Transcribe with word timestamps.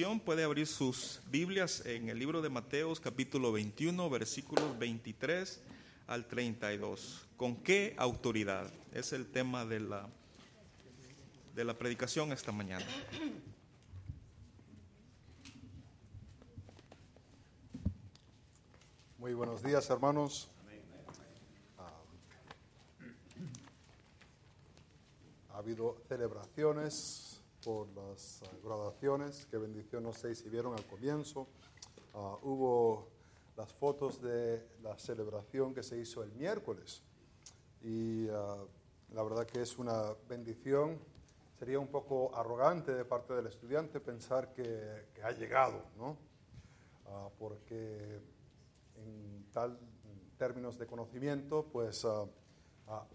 puede 0.00 0.44
abrir 0.44 0.66
sus 0.66 1.20
Biblias 1.30 1.84
en 1.84 2.08
el 2.08 2.18
libro 2.18 2.40
de 2.40 2.48
Mateos 2.48 3.00
capítulo 3.00 3.52
21 3.52 4.08
versículos 4.08 4.78
23 4.78 5.60
al 6.06 6.26
32. 6.26 7.28
¿Con 7.36 7.56
qué 7.56 7.94
autoridad? 7.98 8.72
Es 8.94 9.12
el 9.12 9.26
tema 9.30 9.66
de 9.66 9.80
la, 9.80 10.08
de 11.54 11.64
la 11.64 11.76
predicación 11.76 12.32
esta 12.32 12.50
mañana. 12.50 12.86
Muy 19.18 19.34
buenos 19.34 19.62
días, 19.62 19.90
hermanos. 19.90 20.48
Ah, 21.76 21.92
ha 25.52 25.58
habido 25.58 25.98
celebraciones 26.08 27.39
por 27.64 27.88
las 27.88 28.42
ah, 28.42 28.50
graduaciones. 28.62 29.46
Qué 29.50 29.58
bendición, 29.58 30.02
no 30.02 30.12
sé 30.12 30.34
si 30.34 30.48
vieron 30.48 30.74
al 30.74 30.84
comienzo. 30.86 31.46
Ah, 32.14 32.36
hubo 32.42 33.08
las 33.56 33.72
fotos 33.72 34.20
de 34.20 34.66
la 34.82 34.98
celebración 34.98 35.74
que 35.74 35.82
se 35.82 35.98
hizo 35.98 36.22
el 36.22 36.32
miércoles. 36.32 37.02
Y 37.82 38.26
la 38.26 39.22
verdad 39.22 39.46
que 39.46 39.62
es 39.62 39.78
una 39.78 40.14
bendición. 40.28 40.98
Sería 41.58 41.78
un 41.78 41.88
poco 41.88 42.34
arrogante 42.34 42.92
de 42.92 43.04
parte 43.04 43.34
del 43.34 43.46
estudiante 43.46 44.00
pensar 44.00 44.52
que, 44.52 45.08
que 45.14 45.22
ha 45.22 45.30
llegado, 45.32 45.84
¿no? 45.96 46.16
porque 47.38 48.20
en 48.96 49.46
tal 49.52 49.78
términos 50.38 50.78
de 50.78 50.86
conocimiento, 50.86 51.66
pues 51.70 52.06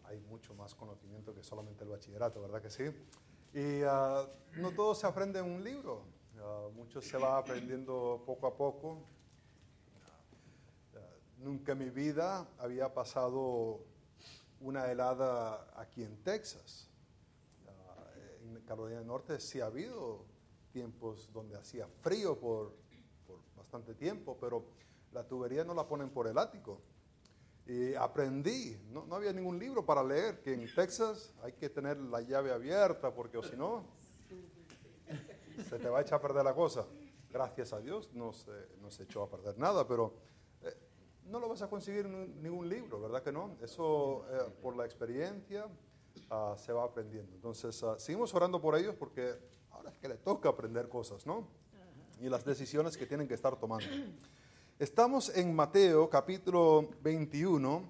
hay 0.03 0.19
mucho 0.29 0.53
más 0.53 0.75
conocimiento 0.75 1.33
que 1.33 1.43
solamente 1.43 1.83
el 1.83 1.89
bachillerato, 1.89 2.41
¿verdad 2.41 2.61
que 2.61 2.69
sí? 2.69 2.83
Y 3.55 3.83
ah, 3.83 4.27
no 4.57 4.71
todo 4.71 4.93
se 4.93 5.07
aprende 5.07 5.39
en 5.39 5.45
un 5.45 5.63
libro, 5.63 6.03
mucho 6.75 7.01
se 7.01 7.17
va 7.17 7.37
aprendiendo 7.37 8.21
poco 8.25 8.47
a 8.47 8.57
poco. 8.57 9.07
nunca 11.37 11.71
en 11.71 11.77
mi 11.77 11.89
vida 11.89 12.45
había 12.57 12.93
pasado 12.93 13.79
una 14.59 14.91
helada 14.91 15.67
aquí 15.77 16.03
en 16.03 16.21
Texas. 16.21 16.89
en 18.43 18.59
Carolina 18.65 18.97
del 18.97 19.07
Norte 19.07 19.39
sí 19.39 19.61
ha 19.61 19.67
habido 19.67 20.25
tiempos 20.73 21.31
donde 21.31 21.55
hacía 21.55 21.87
frío 22.01 22.37
por, 22.37 22.75
por 23.25 23.39
bastante 23.55 23.93
tiempo, 23.93 24.37
pero 24.37 24.65
la 25.13 25.25
tubería 25.25 25.63
no 25.63 25.73
la 25.73 25.87
ponen 25.87 26.09
por 26.09 26.27
el 26.27 26.37
ático. 26.37 26.81
Y 27.67 27.95
aprendí, 27.95 28.77
no, 28.91 29.07
había 29.15 29.33
ningún 29.33 29.57
libro 29.57 29.83
para 29.83 30.03
leer, 30.03 30.41
que 30.41 30.53
en 30.53 30.71
Texas 30.73 31.33
hay 31.41 31.53
que 31.53 31.69
tener 31.69 31.97
la 31.97 32.21
llave 32.21 32.51
abierta, 32.51 33.13
porque 33.13 33.37
o 33.37 33.43
si 33.43 33.55
no, 33.55 33.85
se 35.67 35.79
te 35.79 35.89
va 35.89 35.99
a 35.99 36.01
echar 36.01 36.19
a 36.19 36.21
perder 36.21 36.43
la 36.43 36.53
cosa. 36.53 36.85
Gracias 37.31 37.73
a 37.73 37.79
Dios 37.79 38.13
no 38.13 38.33
se, 38.33 38.51
no 38.81 38.91
se 38.91 39.03
echó 39.03 39.23
a 39.23 39.29
perder 39.29 39.57
nada, 39.57 39.87
pero 39.87 40.13
eh, 40.61 40.73
no 41.25 41.39
lo 41.39 41.49
vas 41.49 41.63
a 41.63 41.69
conseguir 41.69 42.05
en 42.05 42.41
ningún 42.41 42.69
libro, 42.69 43.01
¿verdad 43.01 43.23
que 43.23 43.31
no? 43.31 43.57
Eso 43.61 44.25
eh, 44.29 44.53
por 44.61 44.75
la 44.75 44.85
experiencia 44.85 45.67
ah, 46.29 46.55
se 46.57 46.71
va 46.71 46.83
aprendiendo. 46.83 47.35
Entonces, 47.35 47.81
ah, 47.83 47.95
seguimos 47.97 48.33
orando 48.35 48.61
por 48.61 48.77
ellos 48.77 48.95
porque 48.95 49.33
ahora 49.71 49.89
es 49.89 49.97
que 49.97 50.07
le 50.07 50.17
toca 50.17 50.49
aprender 50.49 50.87
cosas, 50.87 51.25
¿no? 51.25 51.47
Y 52.21 52.29
las 52.29 52.45
decisiones 52.45 52.95
que 52.95 53.05
tienen 53.05 53.27
que 53.27 53.33
estar 53.33 53.59
tomando. 53.59 53.87
Estamos 54.77 55.29
en 55.33 55.55
Mateo 55.55 56.09
capítulo 56.09 56.89
21 57.01 57.81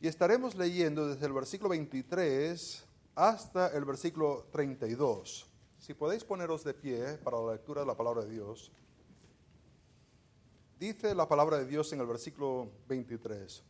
y 0.00 0.08
estaremos 0.08 0.54
leyendo 0.54 1.06
desde 1.06 1.26
el 1.26 1.32
versículo 1.34 1.68
23 1.68 2.84
hasta 3.14 3.68
el 3.76 3.84
versículo 3.84 4.46
32. 4.50 5.46
Si 5.78 5.92
podéis 5.92 6.24
poneros 6.24 6.64
de 6.64 6.72
pie 6.72 7.18
para 7.18 7.38
la 7.38 7.52
lectura 7.52 7.82
de 7.82 7.86
la 7.86 7.94
palabra 7.94 8.24
de 8.24 8.30
Dios. 8.30 8.72
Dice 10.80 11.14
la 11.14 11.28
palabra 11.28 11.58
de 11.58 11.66
Dios 11.66 11.92
en 11.92 12.00
el 12.00 12.06
versículo 12.06 12.70
23. 12.88 13.62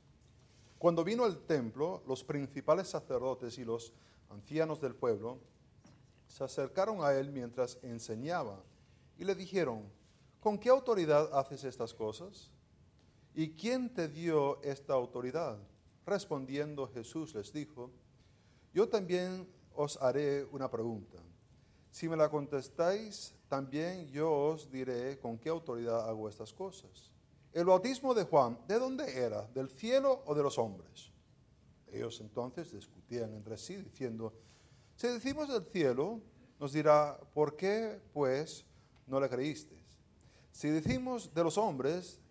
Cuando 0.78 1.02
vino 1.02 1.24
al 1.24 1.38
templo, 1.44 2.04
los 2.06 2.22
principales 2.22 2.86
sacerdotes 2.86 3.58
y 3.58 3.64
los 3.64 3.92
ancianos 4.30 4.80
del 4.80 4.94
pueblo 4.94 5.40
se 6.28 6.44
acercaron 6.44 7.04
a 7.04 7.12
él 7.12 7.32
mientras 7.32 7.80
enseñaba 7.82 8.62
y 9.18 9.24
le 9.24 9.34
dijeron, 9.34 9.82
¿con 10.38 10.56
qué 10.58 10.68
autoridad 10.68 11.28
haces 11.36 11.64
estas 11.64 11.92
cosas? 11.92 12.51
¿Y 13.34 13.52
quién 13.52 13.94
te 13.94 14.08
dio 14.08 14.60
esta 14.62 14.92
autoridad? 14.92 15.58
Respondiendo 16.04 16.88
Jesús 16.88 17.34
les 17.34 17.52
dijo, 17.52 17.90
yo 18.74 18.88
también 18.88 19.48
os 19.74 19.96
haré 20.02 20.44
una 20.44 20.70
pregunta. 20.70 21.18
Si 21.90 22.08
me 22.08 22.16
la 22.16 22.30
contestáis, 22.30 23.34
también 23.48 24.08
yo 24.08 24.30
os 24.30 24.70
diré 24.70 25.18
con 25.18 25.38
qué 25.38 25.48
autoridad 25.48 26.08
hago 26.08 26.28
estas 26.28 26.52
cosas. 26.52 27.10
El 27.52 27.66
bautismo 27.66 28.14
de 28.14 28.24
Juan, 28.24 28.58
¿de 28.66 28.78
dónde 28.78 29.14
era? 29.14 29.46
¿Del 29.48 29.68
cielo 29.68 30.22
o 30.26 30.34
de 30.34 30.42
los 30.42 30.58
hombres? 30.58 31.10
Ellos 31.90 32.18
entonces 32.20 32.72
discutían 32.72 33.34
entre 33.34 33.58
sí, 33.58 33.76
diciendo, 33.76 34.32
si 34.96 35.06
decimos 35.08 35.48
del 35.48 35.64
cielo, 35.66 36.20
nos 36.58 36.72
dirá, 36.72 37.18
¿por 37.34 37.56
qué 37.56 38.00
pues 38.14 38.64
no 39.06 39.20
le 39.20 39.28
creísteis? 39.28 39.80
Si 40.50 40.68
decimos 40.68 41.34
de 41.34 41.44
los 41.44 41.58
hombres, 41.58 42.21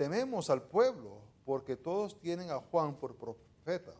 tememos 0.00 0.48
al 0.48 0.62
pueblo, 0.62 1.20
porque 1.44 1.76
todos 1.76 2.18
tienen 2.18 2.50
a 2.50 2.58
Juan 2.58 2.94
por 2.94 3.16
profeta. 3.16 3.92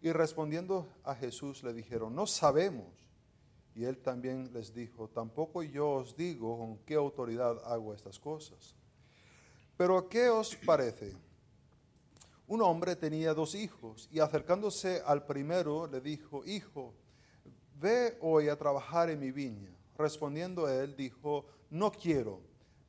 Y 0.00 0.12
respondiendo 0.12 0.88
a 1.04 1.14
Jesús 1.14 1.62
le 1.62 1.74
dijeron, 1.74 2.14
no 2.14 2.26
sabemos. 2.26 2.88
Y 3.74 3.84
él 3.84 3.98
también 3.98 4.50
les 4.54 4.72
dijo, 4.72 5.08
tampoco 5.08 5.62
yo 5.62 5.90
os 5.90 6.16
digo 6.16 6.56
con 6.56 6.78
qué 6.86 6.94
autoridad 6.94 7.62
hago 7.66 7.92
estas 7.92 8.18
cosas. 8.18 8.74
Pero 9.76 10.08
¿qué 10.08 10.30
os 10.30 10.56
parece? 10.56 11.14
Un 12.46 12.62
hombre 12.62 12.96
tenía 12.96 13.34
dos 13.34 13.54
hijos 13.54 14.08
y 14.10 14.20
acercándose 14.20 15.02
al 15.04 15.26
primero 15.26 15.86
le 15.86 16.00
dijo, 16.00 16.46
hijo, 16.46 16.94
ve 17.74 18.16
hoy 18.22 18.48
a 18.48 18.56
trabajar 18.56 19.10
en 19.10 19.20
mi 19.20 19.32
viña. 19.32 19.76
Respondiendo 19.98 20.66
él 20.66 20.96
dijo, 20.96 21.44
no 21.68 21.92
quiero. 21.92 22.40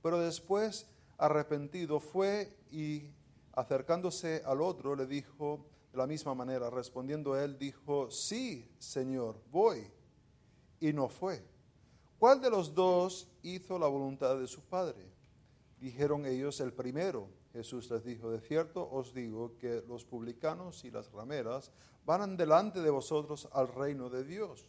Pero 0.02 0.18
después 0.18 0.88
arrepentido, 1.22 2.00
fue 2.00 2.58
y 2.72 3.12
acercándose 3.54 4.42
al 4.44 4.60
otro 4.60 4.96
le 4.96 5.06
dijo 5.06 5.68
de 5.92 5.98
la 6.00 6.08
misma 6.08 6.34
manera, 6.34 6.70
respondiendo 6.70 7.40
él, 7.40 7.60
dijo, 7.60 8.10
sí, 8.10 8.68
Señor, 8.80 9.40
voy. 9.52 9.88
Y 10.80 10.94
no 10.94 11.10
fue. 11.10 11.44
¿Cuál 12.18 12.42
de 12.42 12.50
los 12.50 12.74
dos 12.74 13.28
hizo 13.44 13.78
la 13.78 13.88
voluntad 13.88 14.38
de 14.40 14.48
su 14.48 14.62
padre? 14.62 15.12
Dijeron 15.80 16.26
ellos 16.26 16.60
el 16.60 16.74
primero. 16.74 17.30
Jesús 17.54 17.92
les 17.92 18.04
dijo, 18.04 18.32
de 18.32 18.40
cierto 18.40 18.90
os 18.90 19.14
digo 19.14 19.58
que 19.58 19.84
los 19.88 20.06
publicanos 20.06 20.84
y 20.86 20.92
las 20.92 21.12
rameras 21.12 21.72
van 22.04 22.36
delante 22.36 22.82
de 22.82 22.90
vosotros 22.90 23.48
al 23.52 23.68
reino 23.68 24.10
de 24.10 24.24
Dios. 24.24 24.66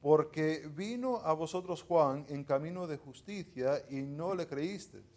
Porque 0.00 0.68
vino 0.74 1.18
a 1.18 1.32
vosotros 1.32 1.82
Juan 1.82 2.26
en 2.28 2.42
camino 2.42 2.88
de 2.88 2.96
justicia 2.96 3.84
y 3.88 4.02
no 4.02 4.34
le 4.34 4.48
creísteis 4.48 5.15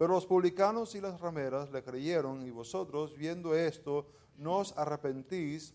pero 0.00 0.14
los 0.14 0.24
publicanos 0.24 0.94
y 0.94 1.00
las 1.02 1.20
rameras 1.20 1.70
le 1.70 1.84
creyeron 1.84 2.40
y 2.46 2.50
vosotros, 2.50 3.14
viendo 3.18 3.54
esto, 3.54 4.06
no 4.38 4.60
os 4.60 4.74
arrepentís 4.78 5.74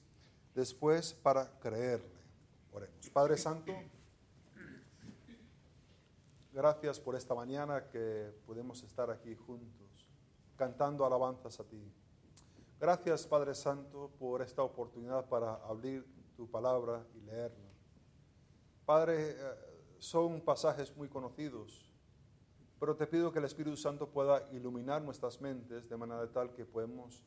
después 0.55 1.13
para 1.13 1.59
creerle. 1.59 2.17
Oremos. 2.73 3.07
Padre 3.11 3.37
Santo, 3.37 3.71
gracias 6.51 6.99
por 6.99 7.15
esta 7.15 7.35
mañana 7.35 7.87
que 7.87 8.33
podemos 8.47 8.81
estar 8.81 9.11
aquí 9.11 9.35
juntos, 9.35 10.09
cantando 10.55 11.05
alabanzas 11.05 11.59
a 11.59 11.63
ti. 11.63 11.93
Gracias, 12.79 13.27
Padre 13.27 13.53
Santo, 13.53 14.09
por 14.17 14.41
esta 14.41 14.63
oportunidad 14.63 15.29
para 15.29 15.53
abrir 15.57 16.03
tu 16.35 16.49
palabra 16.49 17.05
y 17.13 17.19
leerla. 17.19 17.69
Padre, 18.87 19.35
eh, 19.37 19.37
son 19.99 20.41
pasajes 20.41 20.97
muy 20.97 21.09
conocidos 21.09 21.84
pero 22.79 22.95
te 22.95 23.07
pido 23.07 23.31
que 23.31 23.39
el 23.39 23.45
Espíritu 23.45 23.77
Santo 23.77 24.09
pueda 24.09 24.47
iluminar 24.51 25.01
nuestras 25.01 25.39
mentes 25.41 25.87
de 25.89 25.97
manera 25.97 26.27
tal 26.31 26.51
que 26.53 26.65
podemos 26.65 27.23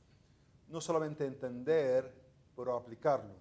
no 0.68 0.80
solamente 0.80 1.24
entender, 1.24 2.12
pero 2.54 2.74
aplicarlo, 2.74 3.34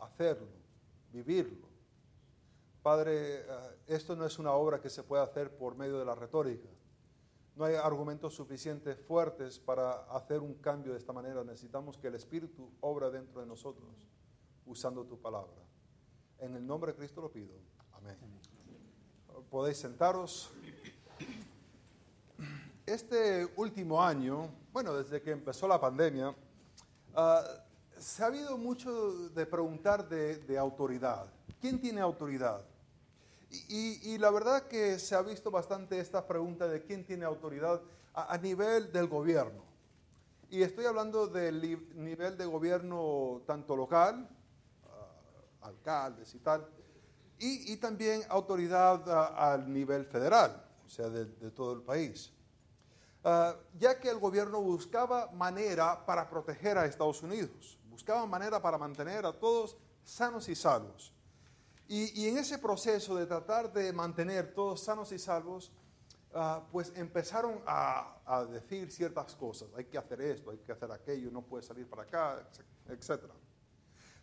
hacerlo, 0.00 0.48
vivirlo. 1.12 1.68
Padre, 2.82 3.40
eh, 3.40 3.44
esto 3.88 4.16
no 4.16 4.24
es 4.24 4.38
una 4.38 4.52
obra 4.52 4.80
que 4.80 4.88
se 4.88 5.02
pueda 5.02 5.22
hacer 5.22 5.54
por 5.56 5.76
medio 5.76 5.98
de 5.98 6.04
la 6.04 6.14
retórica. 6.14 6.68
No 7.54 7.64
hay 7.64 7.74
argumentos 7.74 8.34
suficientes 8.34 8.98
fuertes 8.98 9.58
para 9.58 10.04
hacer 10.14 10.40
un 10.40 10.54
cambio 10.54 10.92
de 10.92 10.98
esta 10.98 11.12
manera. 11.12 11.44
Necesitamos 11.44 11.98
que 11.98 12.08
el 12.08 12.14
Espíritu 12.14 12.70
obra 12.80 13.10
dentro 13.10 13.40
de 13.40 13.46
nosotros, 13.46 14.08
usando 14.64 15.04
tu 15.04 15.20
palabra. 15.20 15.62
En 16.38 16.56
el 16.56 16.66
nombre 16.66 16.92
de 16.92 16.98
Cristo 16.98 17.20
lo 17.20 17.30
pido. 17.30 17.52
Amén. 17.92 18.16
Podéis 19.50 19.78
sentaros 19.78 20.50
este 22.92 23.48
último 23.56 24.02
año, 24.02 24.48
bueno, 24.72 24.94
desde 24.94 25.22
que 25.22 25.30
empezó 25.30 25.68
la 25.68 25.80
pandemia, 25.80 26.34
ah, 27.14 27.44
se 27.96 28.22
ha 28.22 28.26
habido 28.26 28.58
mucho 28.58 29.28
de 29.28 29.46
preguntar 29.46 30.08
de, 30.08 30.58
autoridad. 30.58 31.26
¿Quién 31.60 31.80
tiene 31.80 32.00
autoridad? 32.00 32.64
Y, 33.68 34.16
la 34.18 34.30
verdad 34.30 34.68
que 34.68 34.98
se 34.98 35.14
ha 35.14 35.22
visto 35.22 35.50
bastante 35.50 35.98
esta 35.98 36.26
pregunta 36.26 36.68
de 36.68 36.82
quién 36.82 37.04
tiene 37.04 37.24
autoridad 37.24 37.80
a, 38.14 38.38
nivel 38.38 38.92
del 38.92 39.08
gobierno. 39.08 39.64
Y 40.48 40.62
estoy 40.62 40.86
hablando 40.86 41.26
del 41.26 41.60
nivel 41.94 42.36
de 42.36 42.46
gobierno 42.46 43.42
tanto 43.46 43.76
local, 43.76 44.28
ah, 44.86 45.66
alcaldes 45.66 46.34
y 46.34 46.38
tal, 46.38 46.66
y, 47.40 47.76
también 47.78 48.22
autoridad 48.28 49.02
ah, 49.08 49.52
al 49.52 49.72
nivel 49.72 50.04
federal, 50.04 50.62
o 50.84 50.88
sea, 50.88 51.08
de, 51.08 51.24
todo 51.50 51.72
el 51.72 51.82
país. 51.82 52.30
Ah, 53.24 53.56
ya 53.78 53.98
que 53.98 54.10
el 54.10 54.18
gobierno 54.18 54.60
buscaba 54.60 55.30
manera 55.32 56.04
para 56.04 56.28
proteger 56.28 56.76
a 56.76 56.84
Estados 56.84 57.22
Unidos, 57.22 57.78
buscaba 57.88 58.26
manera 58.26 58.60
para 58.60 58.76
mantener 58.76 59.24
a 59.24 59.32
todos 59.32 59.76
sanos 60.04 60.48
y 60.48 60.54
salvos. 60.54 61.14
Y, 61.88 62.28
en 62.28 62.38
ese 62.38 62.58
proceso 62.58 63.16
de 63.16 63.26
tratar 63.26 63.72
de 63.72 63.92
mantener 63.92 64.54
todos 64.54 64.80
sanos 64.80 65.10
y 65.10 65.18
salvos, 65.18 65.72
ah, 66.34 66.62
pues 66.70 66.92
empezaron 66.94 67.62
a, 67.66 68.16
decir 68.52 68.92
ciertas 68.92 69.34
cosas. 69.34 69.68
Hay 69.76 69.86
que 69.86 69.98
hacer 69.98 70.20
esto, 70.20 70.50
hay 70.50 70.58
que 70.58 70.70
hacer 70.70 70.92
aquello, 70.92 71.30
no 71.32 71.42
puede 71.42 71.64
salir 71.64 71.88
para 71.88 72.02
acá, 72.02 72.46
etc. 72.88 73.24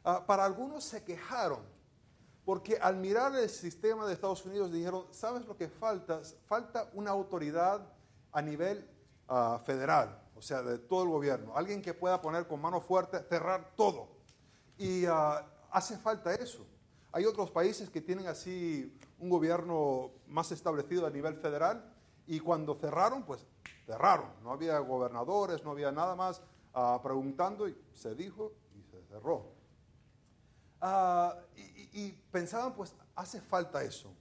Ah, 0.03 0.23
para 0.25 0.45
algunos 0.45 0.85
se 0.85 1.03
quejaron, 1.03 1.76
porque 2.47 2.77
al 2.77 2.95
mirar 2.95 3.35
el 3.35 3.49
sistema 3.49 4.07
de 4.07 4.13
Estados 4.13 4.45
Unidos 4.45 4.71
dijeron, 4.71 5.03
¿sabes 5.11 5.45
lo 5.45 5.57
que 5.57 5.67
falta? 5.67 6.21
Falta 6.45 6.89
una 6.93 7.11
autoridad 7.11 7.85
a 8.31 8.41
nivel 8.41 8.89
ah, 9.27 9.59
federal, 9.65 10.17
o 10.33 10.41
sea, 10.41 10.61
de 10.61 10.77
todo 10.77 11.03
el 11.03 11.09
gobierno. 11.09 11.57
Alguien 11.57 11.81
que 11.81 11.93
pueda 11.93 12.21
poner 12.21 12.47
con 12.47 12.61
mano 12.61 12.79
fuerte, 12.79 13.21
cerrar 13.27 13.73
todo. 13.75 14.07
Y 14.77 15.03
hace 15.71 15.97
falta 15.97 16.33
eso. 16.35 16.65
Hay 17.11 17.25
otros 17.25 17.51
países 17.51 17.89
que 17.89 17.99
tienen 17.99 18.27
así 18.27 18.97
un 19.19 19.29
gobierno 19.29 20.11
más 20.27 20.49
establecido 20.53 21.05
a 21.05 21.09
nivel 21.09 21.35
federal 21.35 21.83
y 22.27 22.39
cuando 22.39 22.75
cerraron, 22.75 23.23
pues 23.23 23.45
cerraron. 23.85 24.29
No 24.41 24.53
había 24.53 24.79
gobernadores, 24.79 25.65
no 25.65 25.71
había 25.71 25.91
nada 25.91 26.15
más 26.15 26.41
ah, 26.73 26.97
preguntando 27.03 27.67
y 27.67 27.75
se 27.93 28.15
dijo 28.15 28.53
y 28.73 28.83
se 28.83 29.03
cerró. 29.03 29.51
Ah, 30.79 31.35
y, 31.93 32.11
pensaban, 32.31 32.73
pues 32.73 32.93
hace 33.15 33.41
falta 33.41 33.83
eso. 33.83 34.13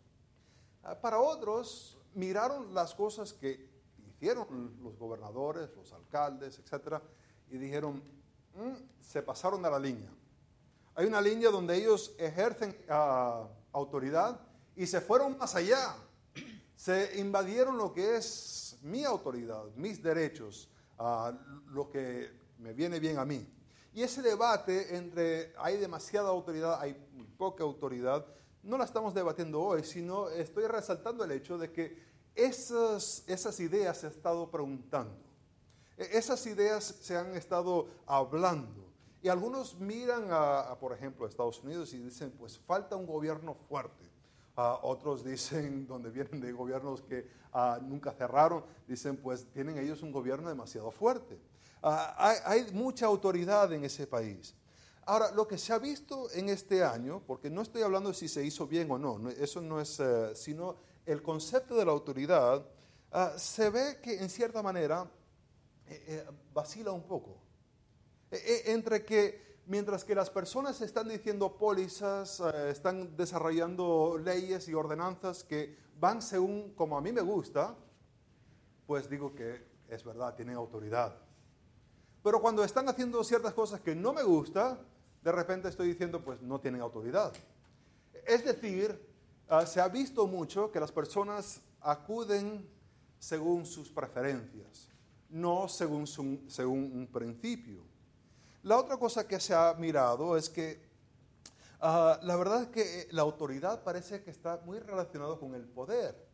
Ah, 0.82 0.94
para 0.94 1.18
otros, 1.18 1.98
miraron 2.14 2.72
las 2.74 2.94
cosas 2.94 3.32
que 3.32 3.68
hicieron 4.08 4.76
los 4.82 4.98
gobernadores, 4.98 5.68
los 5.76 5.92
alcaldes, 5.92 6.58
etcétera, 6.58 7.02
y 7.50 7.58
dijeron, 7.58 8.02
mm, 8.54 9.02
se 9.02 9.22
pasaron 9.22 9.64
a 9.64 9.70
la 9.70 9.78
línea. 9.78 10.10
Hay 10.94 11.06
una 11.06 11.20
línea 11.20 11.50
donde 11.50 11.76
ellos 11.76 12.14
ejercen 12.18 12.76
ah, 12.88 13.46
autoridad 13.72 14.40
y 14.74 14.86
se 14.86 15.00
fueron 15.00 15.36
más 15.36 15.54
allá. 15.54 15.94
Se 16.74 17.18
invadieron 17.18 17.76
lo 17.76 17.92
que 17.92 18.16
es 18.16 18.78
mi 18.82 19.04
autoridad, 19.04 19.64
mis 19.76 20.02
derechos, 20.02 20.70
ah, 20.98 21.32
lo 21.68 21.90
que 21.90 22.30
me 22.58 22.72
viene 22.72 22.98
bien 22.98 23.18
a 23.18 23.24
mí. 23.24 23.46
Y 23.96 24.02
ese 24.02 24.20
debate 24.20 24.94
entre 24.94 25.54
hay 25.56 25.78
demasiada 25.78 26.28
autoridad, 26.28 26.78
hay 26.78 26.92
poca 27.38 27.64
autoridad, 27.64 28.26
no 28.62 28.76
la 28.76 28.84
estamos 28.84 29.14
debatiendo 29.14 29.58
hoy, 29.58 29.84
sino 29.84 30.28
estoy 30.28 30.66
resaltando 30.66 31.24
el 31.24 31.30
hecho 31.30 31.56
de 31.56 31.72
que 31.72 31.96
esas, 32.34 33.24
esas 33.26 33.58
ideas 33.58 33.96
se 33.96 34.06
han 34.06 34.12
estado 34.12 34.50
preguntando. 34.50 35.16
E, 35.96 36.18
esas 36.18 36.44
ideas 36.44 36.84
se 37.00 37.16
han 37.16 37.34
estado 37.36 37.88
hablando. 38.04 38.84
Y 39.22 39.28
algunos 39.28 39.80
miran, 39.80 40.26
a, 40.28 40.76
por 40.78 40.92
ejemplo, 40.92 41.24
a 41.24 41.30
Estados 41.30 41.64
Unidos 41.64 41.94
y 41.94 41.98
dicen, 41.98 42.30
pues 42.38 42.58
falta 42.58 42.96
un 42.96 43.06
gobierno 43.06 43.54
fuerte. 43.54 44.04
otros 44.56 45.24
dicen, 45.24 45.86
donde 45.88 46.10
vienen 46.10 46.42
de 46.42 46.52
gobiernos 46.52 47.00
que 47.00 47.30
ah, 47.50 47.78
nunca 47.80 48.12
cerraron, 48.12 48.62
dicen, 48.86 49.16
pues 49.16 49.46
tienen 49.54 49.78
ellos 49.78 50.02
un 50.02 50.12
gobierno 50.12 50.50
demasiado 50.50 50.90
fuerte. 50.90 51.40
Ah, 51.88 52.34
hay, 52.44 52.66
mucha 52.72 53.06
autoridad 53.06 53.72
en 53.72 53.84
ese 53.84 54.08
país. 54.08 54.56
Ahora, 55.04 55.30
lo 55.30 55.46
que 55.46 55.56
se 55.56 55.72
ha 55.72 55.78
visto 55.78 56.28
en 56.32 56.48
este 56.48 56.82
año, 56.82 57.22
porque 57.24 57.48
no 57.48 57.62
estoy 57.62 57.82
hablando 57.82 58.08
de 58.08 58.16
si 58.16 58.26
se 58.26 58.44
hizo 58.44 58.66
bien 58.66 58.90
o 58.90 58.98
no, 58.98 59.30
eso 59.30 59.60
no 59.60 59.80
es, 59.80 60.00
eh, 60.00 60.34
sino 60.34 60.74
el 61.04 61.22
concepto 61.22 61.76
de 61.76 61.84
la 61.84 61.92
autoridad, 61.92 62.66
ah, 63.12 63.34
se 63.36 63.70
ve 63.70 64.00
que 64.02 64.18
en 64.18 64.28
cierta 64.28 64.64
manera 64.64 65.08
eh, 65.86 66.04
eh, 66.08 66.26
vacila 66.52 66.90
un 66.90 67.04
poco. 67.04 67.38
E, 68.32 68.36
e, 68.36 68.72
entre 68.72 69.04
que 69.04 69.60
mientras 69.66 70.02
que 70.02 70.16
las 70.16 70.28
personas 70.28 70.80
están 70.80 71.06
diciendo 71.06 71.56
pólizas, 71.56 72.40
eh, 72.40 72.70
están 72.70 73.16
desarrollando 73.16 74.18
leyes 74.18 74.66
y 74.66 74.74
ordenanzas 74.74 75.44
que 75.44 75.76
van 76.00 76.20
según 76.20 76.74
como 76.74 76.98
a 76.98 77.00
mí 77.00 77.12
me 77.12 77.20
gusta, 77.20 77.76
pues 78.88 79.08
digo 79.08 79.32
que 79.36 79.64
es 79.88 80.02
verdad, 80.02 80.34
tienen 80.34 80.56
autoridad. 80.56 81.25
Pero 82.26 82.40
cuando 82.40 82.64
están 82.64 82.88
haciendo 82.88 83.22
ciertas 83.22 83.54
cosas 83.54 83.80
que 83.80 83.94
no 83.94 84.12
me 84.12 84.24
gusta, 84.24 84.80
de 85.22 85.30
repente 85.30 85.68
estoy 85.68 85.86
diciendo, 85.86 86.24
pues 86.24 86.42
no 86.42 86.60
tienen 86.60 86.80
autoridad. 86.80 87.32
Es 88.26 88.44
decir, 88.44 89.00
ah, 89.48 89.64
se 89.64 89.80
ha 89.80 89.86
visto 89.86 90.26
mucho 90.26 90.72
que 90.72 90.80
las 90.80 90.90
personas 90.90 91.60
acuden 91.80 92.68
según 93.20 93.64
sus 93.64 93.90
preferencias, 93.90 94.88
no 95.28 95.68
según, 95.68 96.04
un 96.66 97.08
principio. 97.12 97.84
La 98.64 98.76
otra 98.76 98.96
cosa 98.96 99.28
que 99.28 99.38
se 99.38 99.54
ha 99.54 99.72
mirado 99.74 100.36
es 100.36 100.50
que 100.50 100.82
ah, 101.80 102.18
la 102.24 102.34
verdad 102.34 102.62
es 102.62 102.68
que 102.70 103.02
eh, 103.02 103.08
la 103.12 103.22
autoridad 103.22 103.84
parece 103.84 104.24
que 104.24 104.32
está 104.32 104.60
muy 104.64 104.80
relacionado 104.80 105.38
con 105.38 105.54
el 105.54 105.62
poder, 105.62 106.26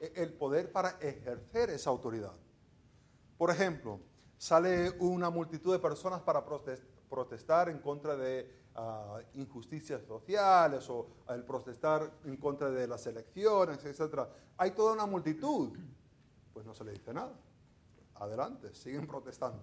e, 0.00 0.12
el 0.16 0.32
poder 0.32 0.72
para 0.72 0.98
ejercer 1.00 1.70
esa 1.70 1.88
autoridad. 1.90 2.32
Por 3.38 3.52
ejemplo, 3.52 4.00
sale 4.40 4.96
una 5.00 5.28
multitud 5.28 5.70
de 5.70 5.78
personas 5.78 6.22
para 6.22 6.42
protestar 6.42 7.68
en 7.68 7.78
contra 7.78 8.16
de 8.16 8.70
ah, 8.74 9.18
injusticias 9.34 10.02
sociales 10.06 10.88
o 10.88 11.08
el 11.28 11.44
protestar 11.44 12.10
en 12.24 12.38
contra 12.38 12.70
de 12.70 12.88
las 12.88 13.06
elecciones, 13.06 13.84
etc. 13.84 14.20
Hay 14.56 14.70
toda 14.70 14.94
una 14.94 15.04
multitud, 15.04 15.76
pues 16.54 16.64
no 16.64 16.72
se 16.72 16.84
le 16.84 16.92
dice 16.92 17.12
nada. 17.12 17.34
Adelante, 18.14 18.74
siguen 18.74 19.06
protestando. 19.06 19.62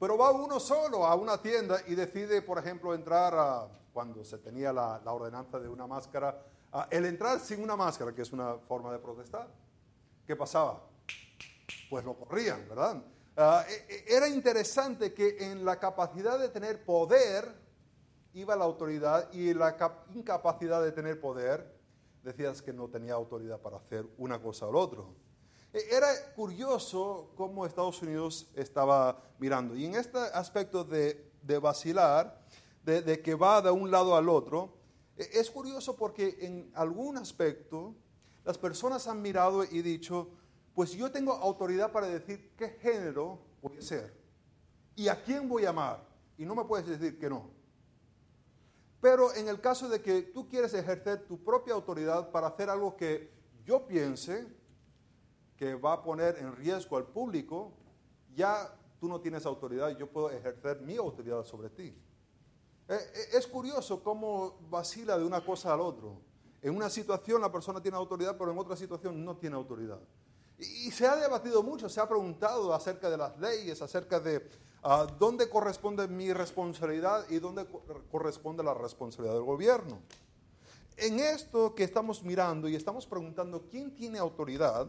Pero 0.00 0.16
va 0.16 0.30
uno 0.30 0.58
solo 0.58 1.04
a 1.04 1.14
una 1.14 1.36
tienda 1.42 1.82
y 1.86 1.94
decide, 1.94 2.40
por 2.40 2.58
ejemplo, 2.58 2.94
entrar 2.94 3.34
a, 3.36 3.68
cuando 3.92 4.24
se 4.24 4.38
tenía 4.38 4.72
la, 4.72 5.02
ordenanza 5.04 5.60
de 5.60 5.68
una 5.68 5.86
máscara, 5.86 6.42
el 6.88 7.04
entrar 7.04 7.40
sin 7.40 7.62
una 7.62 7.76
máscara, 7.76 8.14
que 8.14 8.22
es 8.22 8.32
una 8.32 8.54
forma 8.54 8.90
de 8.90 8.98
protestar. 8.98 9.48
¿Qué 10.26 10.34
pasaba? 10.34 10.82
Pues 11.90 12.06
lo 12.06 12.14
corrían, 12.14 12.66
¿verdad? 12.70 13.11
E, 13.36 14.04
era 14.08 14.28
interesante 14.28 15.14
que 15.14 15.50
en 15.50 15.64
la 15.64 15.78
capacidad 15.78 16.38
de 16.38 16.48
tener 16.48 16.84
poder 16.84 17.54
iba 18.34 18.56
la 18.56 18.64
autoridad 18.64 19.32
y 19.32 19.54
la 19.54 19.76
incapacidad 20.14 20.82
de 20.82 20.92
tener 20.92 21.20
poder 21.20 21.80
decías 22.22 22.62
que 22.62 22.72
no 22.72 22.88
tenía 22.88 23.14
autoridad 23.14 23.60
para 23.60 23.78
hacer 23.78 24.06
una 24.18 24.40
cosa 24.40 24.66
o 24.66 24.72
lo 24.72 24.80
otro. 24.80 25.14
E, 25.72 25.80
era 25.90 26.08
curioso 26.34 27.32
cómo 27.34 27.64
Estados 27.64 28.02
Unidos 28.02 28.48
estaba 28.54 29.22
mirando. 29.38 29.74
Y 29.74 29.86
en 29.86 29.94
este 29.94 30.18
aspecto 30.18 30.84
de, 30.84 31.30
vacilar, 31.60 32.38
de, 32.84 33.22
que 33.22 33.34
va 33.34 33.62
de 33.62 33.70
un 33.70 33.90
lado 33.90 34.14
al 34.14 34.28
otro, 34.28 34.76
es 35.16 35.50
curioso 35.50 35.96
porque 35.96 36.36
en 36.40 36.70
algún 36.74 37.16
aspecto 37.16 37.94
las 38.44 38.58
personas 38.58 39.06
han 39.06 39.22
mirado 39.22 39.64
y 39.64 39.82
dicho, 39.82 40.30
pues 40.74 40.92
yo 40.92 41.10
tengo 41.10 41.32
autoridad 41.32 41.92
para 41.92 42.06
decir 42.06 42.52
qué 42.56 42.68
género 42.80 43.38
voy 43.60 43.78
a 43.78 43.82
ser 43.82 44.14
y 44.94 45.08
a 45.08 45.22
quién 45.22 45.48
voy 45.48 45.64
a 45.64 45.70
amar. 45.70 46.06
Y 46.38 46.44
no 46.44 46.54
me 46.54 46.64
puedes 46.64 46.86
decir 46.86 47.18
que 47.18 47.28
no. 47.28 47.50
Pero 49.00 49.34
en 49.34 49.48
el 49.48 49.60
caso 49.60 49.88
de 49.88 50.00
que 50.00 50.22
tú 50.22 50.48
quieres 50.48 50.72
ejercer 50.74 51.26
tu 51.26 51.42
propia 51.42 51.74
autoridad 51.74 52.30
para 52.30 52.46
hacer 52.46 52.70
algo 52.70 52.96
que 52.96 53.32
yo 53.64 53.86
piense, 53.86 54.46
que 55.56 55.74
va 55.74 55.94
a 55.94 56.02
poner 56.02 56.38
en 56.38 56.54
riesgo 56.56 56.96
al 56.96 57.06
público, 57.06 57.72
ya 58.34 58.72
tú 59.00 59.08
no 59.08 59.20
tienes 59.20 59.44
autoridad, 59.44 59.96
yo 59.98 60.10
puedo 60.10 60.30
ejercer 60.30 60.80
mi 60.80 60.96
autoridad 60.96 61.44
sobre 61.44 61.68
ti. 61.70 61.94
Eh, 62.88 62.94
eh, 62.94 63.28
es 63.32 63.46
curioso 63.46 64.02
cómo 64.02 64.58
vacila 64.70 65.18
de 65.18 65.24
una 65.24 65.44
cosa 65.44 65.74
al 65.74 65.80
otro. 65.80 66.20
En 66.60 66.76
una 66.76 66.88
situación 66.88 67.40
la 67.40 67.50
persona 67.50 67.80
tiene 67.80 67.96
autoridad, 67.96 68.36
pero 68.38 68.52
en 68.52 68.58
otra 68.58 68.76
situación 68.76 69.24
no 69.24 69.36
tiene 69.36 69.56
autoridad. 69.56 70.00
Y, 70.62 70.90
se 70.90 71.06
ha 71.06 71.16
debatido 71.16 71.62
mucho, 71.62 71.88
se 71.88 72.00
ha 72.00 72.08
preguntado 72.08 72.72
acerca 72.72 73.10
de 73.10 73.16
las 73.16 73.38
leyes, 73.38 73.82
acerca 73.82 74.20
de 74.20 74.48
ah, 74.82 75.06
dónde 75.18 75.48
corresponde 75.48 76.06
mi 76.08 76.32
responsabilidad 76.32 77.24
y 77.28 77.38
dónde 77.38 77.66
corresponde 78.10 78.62
la 78.62 78.74
responsabilidad 78.74 79.34
del 79.34 79.44
gobierno. 79.44 80.00
En 80.96 81.18
esto 81.18 81.74
que 81.74 81.84
estamos 81.84 82.22
mirando 82.22 82.68
y 82.68 82.76
estamos 82.76 83.06
preguntando 83.06 83.66
quién 83.70 83.94
tiene 83.94 84.18
autoridad, 84.18 84.86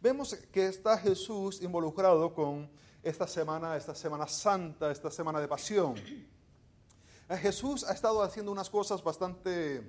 vemos 0.00 0.34
que 0.34 0.66
está 0.66 0.98
Jesús 0.98 1.62
involucrado 1.62 2.34
con 2.34 2.70
esta 3.02 3.26
semana, 3.26 3.76
esta 3.76 3.94
semana 3.94 4.26
santa, 4.26 4.90
esta 4.90 5.10
semana 5.10 5.40
de 5.40 5.48
pasión. 5.48 5.94
Eh, 5.96 7.36
Jesús 7.36 7.84
ha 7.84 7.92
estado 7.92 8.22
haciendo 8.22 8.50
unas 8.50 8.70
cosas 8.70 9.02
bastante 9.02 9.82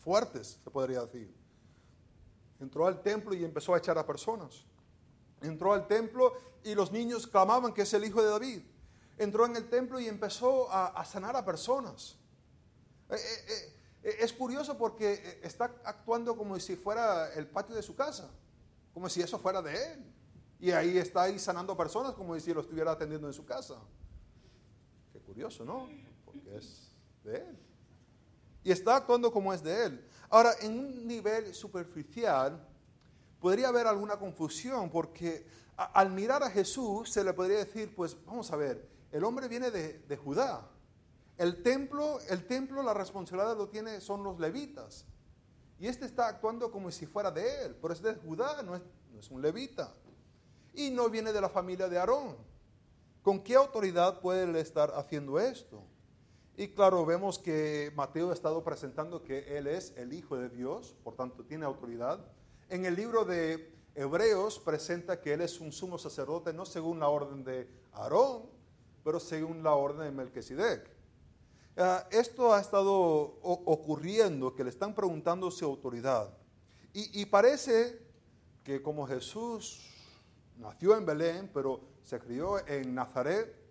fuertes, 0.00 0.58
se 0.62 0.70
podría 0.70 1.02
decir. 1.02 1.35
Entró 2.60 2.86
al 2.86 3.02
templo 3.02 3.34
y 3.34 3.44
empezó 3.44 3.74
a 3.74 3.78
echar 3.78 3.98
a 3.98 4.06
personas. 4.06 4.64
Entró 5.42 5.72
al 5.72 5.86
templo 5.86 6.34
y 6.64 6.74
los 6.74 6.90
niños 6.90 7.26
clamaban 7.26 7.72
que 7.72 7.82
es 7.82 7.94
el 7.94 8.04
hijo 8.04 8.22
de 8.22 8.30
David. 8.30 8.62
Entró 9.18 9.46
en 9.46 9.56
el 9.56 9.68
templo 9.68 10.00
y 10.00 10.08
empezó 10.08 10.70
a, 10.70 11.04
sanar 11.04 11.36
a 11.36 11.44
personas. 11.44 12.16
Eh, 13.10 13.14
eh, 13.14 13.74
eh, 14.02 14.16
es 14.20 14.32
curioso 14.32 14.76
porque 14.76 15.40
está 15.42 15.64
actuando 15.84 16.36
como 16.36 16.58
si 16.58 16.76
fuera 16.76 17.32
el 17.34 17.46
patio 17.46 17.74
de 17.74 17.82
su 17.82 17.94
casa, 17.94 18.30
como 18.92 19.08
si 19.08 19.20
eso 19.20 19.38
fuera 19.38 19.62
de 19.62 19.92
él. 19.92 20.12
Y 20.58 20.70
ahí 20.70 20.96
está 20.96 21.22
ahí 21.22 21.38
sanando 21.38 21.76
personas 21.76 22.14
como 22.14 22.38
si 22.40 22.52
lo 22.52 22.62
estuviera 22.62 22.92
atendiendo 22.92 23.26
en 23.26 23.34
su 23.34 23.44
casa. 23.44 23.76
Qué 25.12 25.20
curioso, 25.20 25.64
¿no? 25.64 25.88
Porque 26.24 26.56
es 26.56 26.92
de 27.22 27.36
él. 27.36 27.58
Y 28.66 28.72
está 28.72 28.96
actuando 28.96 29.30
como 29.30 29.54
es 29.54 29.62
de 29.62 29.84
él. 29.84 30.04
Ahora, 30.28 30.50
en 30.60 30.76
un 30.76 31.06
nivel 31.06 31.54
superficial, 31.54 32.66
podría 33.38 33.68
haber 33.68 33.86
alguna 33.86 34.16
confusión, 34.16 34.90
porque 34.90 35.46
al 35.76 36.10
mirar 36.10 36.42
a 36.42 36.50
Jesús 36.50 37.12
se 37.12 37.22
le 37.22 37.32
podría 37.32 37.58
decir, 37.58 37.94
pues 37.94 38.16
vamos 38.26 38.50
a 38.50 38.56
ver, 38.56 38.84
el 39.12 39.22
hombre 39.22 39.46
viene 39.46 39.70
de, 39.70 40.16
Judá. 40.16 40.68
El 41.38 41.62
templo, 41.62 42.18
el 42.28 42.44
templo, 42.48 42.82
la 42.82 42.92
responsabilidad 42.92 43.56
lo 43.56 43.68
tiene, 43.68 44.00
son 44.00 44.24
los 44.24 44.40
levitas. 44.40 45.04
Y 45.78 45.86
este 45.86 46.04
está 46.04 46.26
actuando 46.26 46.72
como 46.72 46.90
si 46.90 47.06
fuera 47.06 47.30
de 47.30 47.66
él, 47.66 47.76
pero 47.80 47.94
es 47.94 48.02
de 48.02 48.16
Judá, 48.16 48.64
no 48.64 48.74
es, 48.74 48.82
no 49.12 49.20
es 49.20 49.30
un 49.30 49.42
levita. 49.42 49.94
Y 50.74 50.90
no 50.90 51.08
viene 51.08 51.32
de 51.32 51.40
la 51.40 51.48
familia 51.48 51.88
de 51.88 51.98
Aarón. 52.00 52.36
¿Con 53.22 53.44
qué 53.44 53.54
autoridad 53.54 54.18
puede 54.18 54.42
él 54.42 54.56
estar 54.56 54.90
haciendo 54.96 55.38
esto? 55.38 55.84
Y 56.58 56.68
claro, 56.68 57.04
vemos 57.04 57.38
que 57.38 57.92
Mateo 57.94 58.30
ha 58.30 58.32
estado 58.32 58.64
presentando 58.64 59.22
que 59.22 59.58
él 59.58 59.66
es 59.66 59.92
el 59.98 60.14
Hijo 60.14 60.38
de 60.38 60.48
Dios, 60.48 60.96
por 61.04 61.14
tanto 61.14 61.44
tiene 61.44 61.66
autoridad. 61.66 62.18
En 62.70 62.86
el 62.86 62.96
libro 62.96 63.26
de 63.26 63.74
Hebreos 63.94 64.58
presenta 64.58 65.20
que 65.20 65.34
él 65.34 65.42
es 65.42 65.60
un 65.60 65.70
sumo 65.70 65.98
sacerdote 65.98 66.54
no 66.54 66.64
según 66.64 66.98
la 66.98 67.08
orden 67.08 67.44
de 67.44 67.68
Aarón, 67.92 68.44
pero 69.04 69.20
según 69.20 69.62
la 69.62 69.72
orden 69.74 70.04
de 70.04 70.10
Melquisedec. 70.10 70.90
Ah, 71.76 72.08
esto 72.10 72.54
ha 72.54 72.60
estado 72.60 72.94
ocurriendo, 73.42 74.54
que 74.54 74.64
le 74.64 74.70
están 74.70 74.94
preguntando 74.94 75.50
su 75.50 75.66
autoridad. 75.66 76.32
Y, 76.94 77.20
y 77.20 77.26
parece 77.26 78.00
que 78.64 78.80
como 78.80 79.06
Jesús 79.06 79.90
nació 80.56 80.96
en 80.96 81.04
Belén, 81.04 81.50
pero 81.52 81.82
se 82.02 82.18
crió 82.18 82.66
en 82.66 82.94
Nazaret, 82.94 83.65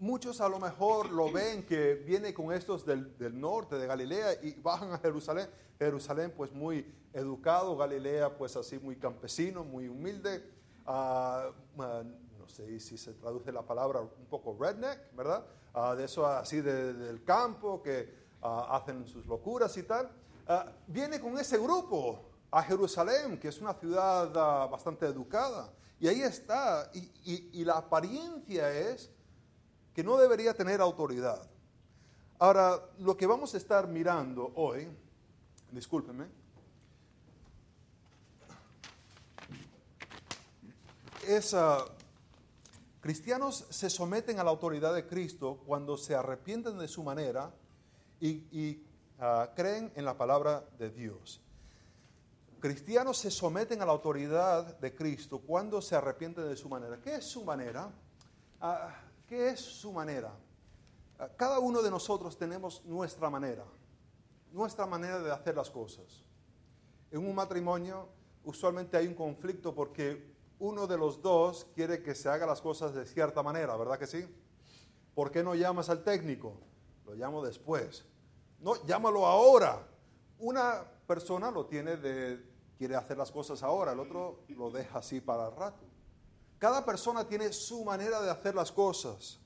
Muchos 0.00 0.40
a 0.40 0.48
lo 0.48 0.58
mejor 0.58 1.08
lo 1.10 1.30
ven 1.30 1.64
que 1.64 1.94
viene 1.94 2.34
con 2.34 2.52
estos 2.52 2.84
del, 2.84 3.14
norte 3.40 3.76
de 3.76 3.86
Galilea 3.86 4.42
y 4.42 4.54
bajan 4.54 4.92
a 4.92 4.98
Jerusalén. 4.98 5.48
Jerusalén 5.78 6.34
pues 6.36 6.50
muy 6.52 6.84
educado, 7.12 7.76
Galilea 7.76 8.36
pues 8.36 8.56
así 8.56 8.80
muy 8.80 8.96
campesino, 8.96 9.62
muy 9.62 9.86
humilde. 9.86 10.44
Ah, 10.84 11.52
ah, 11.78 12.02
no 12.38 12.48
sé 12.48 12.80
si 12.80 12.98
se 12.98 13.12
traduce 13.14 13.52
la 13.52 13.62
palabra 13.62 14.00
un 14.00 14.26
poco 14.28 14.56
redneck, 14.58 15.14
¿verdad? 15.14 15.46
Ah, 15.72 15.94
de 15.94 16.06
eso 16.06 16.26
así 16.26 16.60
del 16.60 17.22
campo 17.22 17.80
que 17.80 18.12
hacen 18.42 19.06
sus 19.06 19.26
locuras 19.26 19.76
y 19.76 19.84
tal. 19.84 20.10
viene 20.88 21.20
con 21.20 21.38
ese 21.38 21.56
grupo 21.56 22.24
a 22.50 22.64
Jerusalén, 22.64 23.38
que 23.38 23.46
es 23.46 23.60
una 23.60 23.74
ciudad 23.74 24.68
bastante 24.68 25.06
educada. 25.06 25.72
Y 26.00 26.08
ahí 26.08 26.22
está. 26.22 26.90
y 26.92 27.64
la 27.64 27.74
apariencia 27.74 28.72
es 28.72 29.12
que 29.98 30.04
no 30.04 30.16
debería 30.16 30.54
tener 30.54 30.80
autoridad. 30.80 31.42
Ahora, 32.38 32.80
lo 33.00 33.16
que 33.16 33.26
vamos 33.26 33.52
a 33.54 33.56
estar 33.56 33.88
mirando 33.88 34.52
hoy, 34.54 34.86
discúlpenme, 35.72 36.26
es, 41.26 41.52
uh, 41.52 41.82
cristianos 43.00 43.66
se 43.70 43.90
someten 43.90 44.38
a 44.38 44.44
la 44.44 44.50
autoridad 44.50 44.94
de 44.94 45.04
Cristo 45.04 45.64
cuando 45.66 45.96
se 45.96 46.14
arrepienten 46.14 46.78
de 46.78 46.86
su 46.86 47.02
manera 47.02 47.52
y, 48.20 48.80
uh, 49.18 49.52
creen 49.56 49.90
en 49.96 50.04
la 50.04 50.16
palabra 50.16 50.64
de 50.78 50.90
Dios. 50.90 51.40
Cristianos 52.60 53.18
se 53.18 53.32
someten 53.32 53.82
a 53.82 53.84
la 53.84 53.90
autoridad 53.90 54.78
de 54.78 54.94
Cristo 54.94 55.40
cuando 55.40 55.82
se 55.82 55.96
arrepienten 55.96 56.48
de 56.48 56.56
su 56.56 56.68
manera. 56.68 57.00
¿Qué 57.02 57.16
es 57.16 57.24
su 57.24 57.42
manera? 57.44 57.90
Uh, 58.62 59.07
¿Qué 59.28 59.50
es 59.50 59.60
su 59.60 59.92
manera? 59.92 60.32
Ah, 61.18 61.28
cada 61.36 61.58
uno 61.58 61.82
de 61.82 61.90
nosotros 61.90 62.38
tenemos 62.38 62.82
nuestra 62.86 63.28
manera, 63.28 63.64
nuestra 64.52 64.86
manera 64.86 65.18
de 65.18 65.30
hacer 65.30 65.54
las 65.54 65.70
cosas. 65.70 66.24
En 67.10 67.20
un 67.20 67.34
matrimonio 67.34 68.08
usualmente 68.44 68.96
hay 68.96 69.06
un 69.06 69.14
conflicto 69.14 69.74
porque 69.74 70.34
uno 70.58 70.86
de 70.86 70.96
los 70.96 71.20
dos 71.20 71.66
quiere 71.74 72.02
que 72.02 72.14
se 72.14 72.30
haga 72.30 72.46
las 72.46 72.62
cosas 72.62 72.94
de 72.94 73.04
cierta 73.04 73.42
manera, 73.42 73.76
¿verdad 73.76 73.98
que 73.98 74.06
sí? 74.06 74.24
¿Por 75.14 75.30
qué 75.30 75.42
no 75.42 75.54
llamas 75.54 75.90
al 75.90 76.02
técnico? 76.02 76.54
Lo 77.04 77.14
llamo 77.14 77.44
después. 77.44 78.06
No, 78.60 78.82
llámalo 78.86 79.26
ahora. 79.26 79.86
Una 80.38 80.84
persona 81.06 81.50
lo 81.50 81.66
tiene 81.66 81.98
de, 81.98 82.42
quiere 82.78 82.96
hacer 82.96 83.18
las 83.18 83.30
cosas 83.30 83.62
ahora, 83.62 83.92
el 83.92 84.00
otro 84.00 84.44
lo 84.48 84.70
deja 84.70 85.00
así 85.00 85.20
para 85.20 85.48
el 85.48 85.54
rato. 85.54 85.87
Cada 86.58 86.84
persona 86.84 87.26
tiene 87.26 87.52
su 87.52 87.84
manera 87.84 88.20
de 88.20 88.30
hacer 88.30 88.54
las 88.54 88.72
cosas. 88.72 89.38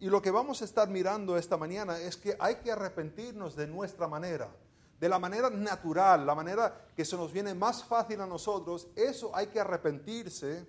Y 0.00 0.06
lo 0.06 0.20
que 0.20 0.30
vamos 0.30 0.62
a 0.62 0.64
estar 0.64 0.88
mirando 0.88 1.36
esta 1.36 1.56
mañana 1.56 1.98
es 1.98 2.16
que 2.16 2.36
hay 2.38 2.56
que 2.56 2.72
arrepentirnos 2.72 3.54
de 3.54 3.66
nuestra 3.66 4.08
manera, 4.08 4.50
de 4.98 5.08
la 5.08 5.18
manera 5.18 5.50
natural, 5.50 6.26
la 6.26 6.34
manera 6.34 6.86
que 6.96 7.04
se 7.04 7.16
nos 7.16 7.32
viene 7.32 7.54
más 7.54 7.84
fácil 7.84 8.20
a 8.20 8.26
nosotros. 8.26 8.88
Eso 8.96 9.34
hay 9.34 9.48
que 9.48 9.60
arrepentirse 9.60 10.66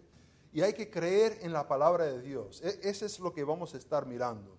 y 0.52 0.62
hay 0.62 0.74
que 0.74 0.90
creer 0.90 1.40
en 1.42 1.54
la 1.54 1.68
palabra 1.68 2.06
de 2.06 2.22
Dios. 2.22 2.62
E, 2.62 2.80
Eso 2.84 3.06
es 3.06 3.20
lo 3.20 3.34
que 3.34 3.44
vamos 3.44 3.74
a 3.74 3.78
estar 3.78 4.06
mirando. 4.06 4.58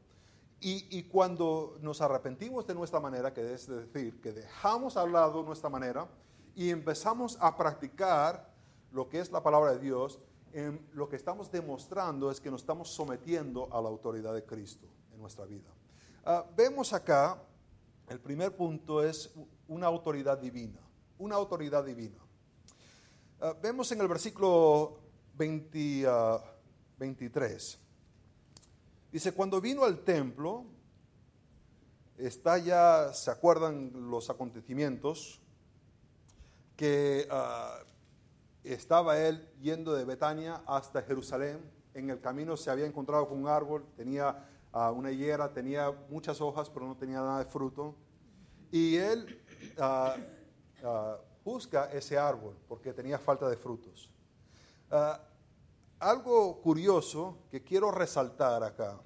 Y, 0.61 0.87
y, 0.99 1.05
cuando 1.05 1.76
nos 1.81 2.00
arrepentimos 2.00 2.66
de 2.66 2.75
nuestra 2.75 2.99
manera, 2.99 3.33
que 3.33 3.52
es 3.52 3.66
decir, 3.66 4.21
que 4.23 4.33
dejamos 4.33 4.97
al 4.97 5.12
lado 5.12 5.43
nuestra 5.43 5.69
manera 5.69 6.09
y 6.55 6.71
empezamos 6.71 7.37
a 7.40 7.57
practicar 7.57 8.50
lo 8.90 9.09
que 9.09 9.21
es 9.21 9.31
la 9.31 9.43
palabra 9.43 9.73
de 9.73 9.78
Dios, 9.78 10.19
lo 10.95 11.09
que 11.09 11.17
estamos 11.17 11.51
demostrando 11.51 12.31
es 12.31 12.41
que 12.41 12.51
nos 12.51 12.63
estamos 12.63 12.89
sometiendo 12.89 13.69
a 13.71 13.83
la 13.83 13.89
autoridad 13.89 14.33
de 14.33 14.45
Cristo 14.45 14.87
en 15.13 15.21
nuestra 15.21 15.45
vida. 15.45 15.69
Ah, 16.25 16.47
vemos 16.57 16.95
acá, 16.95 17.43
el 18.09 18.21
primer 18.21 18.57
punto 18.57 19.05
es 19.05 19.35
una 19.69 19.87
autoridad 19.87 20.39
divina, 20.39 20.81
una 21.19 21.35
autoridad 21.35 21.85
divina. 21.85 22.19
Ah, 23.41 23.55
vemos 23.61 23.93
en 23.93 24.01
el 24.01 24.09
versículo 24.09 24.99
23, 25.35 26.07
ah, 26.07 26.43
dice, 29.13 29.33
cuando 29.33 29.61
vino 29.61 29.85
al 29.85 29.99
templo, 30.05 30.65
está 32.17 32.57
ya, 32.57 33.13
se 33.13 33.31
acuerdan 33.31 33.93
los 34.11 34.31
acontecimientos, 34.31 35.43
que 36.77 37.29
estaba 38.73 39.18
él 39.18 39.49
yendo 39.61 39.94
de 39.94 40.04
Betania 40.04 40.62
hasta 40.66 41.02
Jerusalén. 41.02 41.61
En 41.94 42.11
el 42.11 42.20
camino 42.20 42.56
se 42.56 42.70
había 42.70 42.87
encontrado 42.87 43.28
con 43.28 43.38
un 43.38 43.49
árbol, 43.49 43.85
tenía 43.96 44.49
ah, 44.73 44.90
una 44.90 45.11
higuera, 45.11 45.52
tenía 45.52 45.92
muchas 46.08 46.40
hojas, 46.40 46.68
pero 46.68 46.87
no 46.87 46.96
tenía 46.96 47.18
nada 47.18 47.38
de 47.38 47.44
fruto. 47.44 47.94
Y 48.70 48.96
él 48.96 49.40
uh, 49.78 51.16
busca 51.44 51.90
ese 51.92 52.18
árbol 52.18 52.56
porque 52.68 52.92
tenía 52.92 53.18
falta 53.18 53.49
de 53.49 53.56
frutos. 53.56 54.11
algo 55.99 56.61
curioso 56.61 57.38
que 57.50 57.62
quiero 57.62 57.90
resaltar 57.90 58.62
acá 58.62 59.00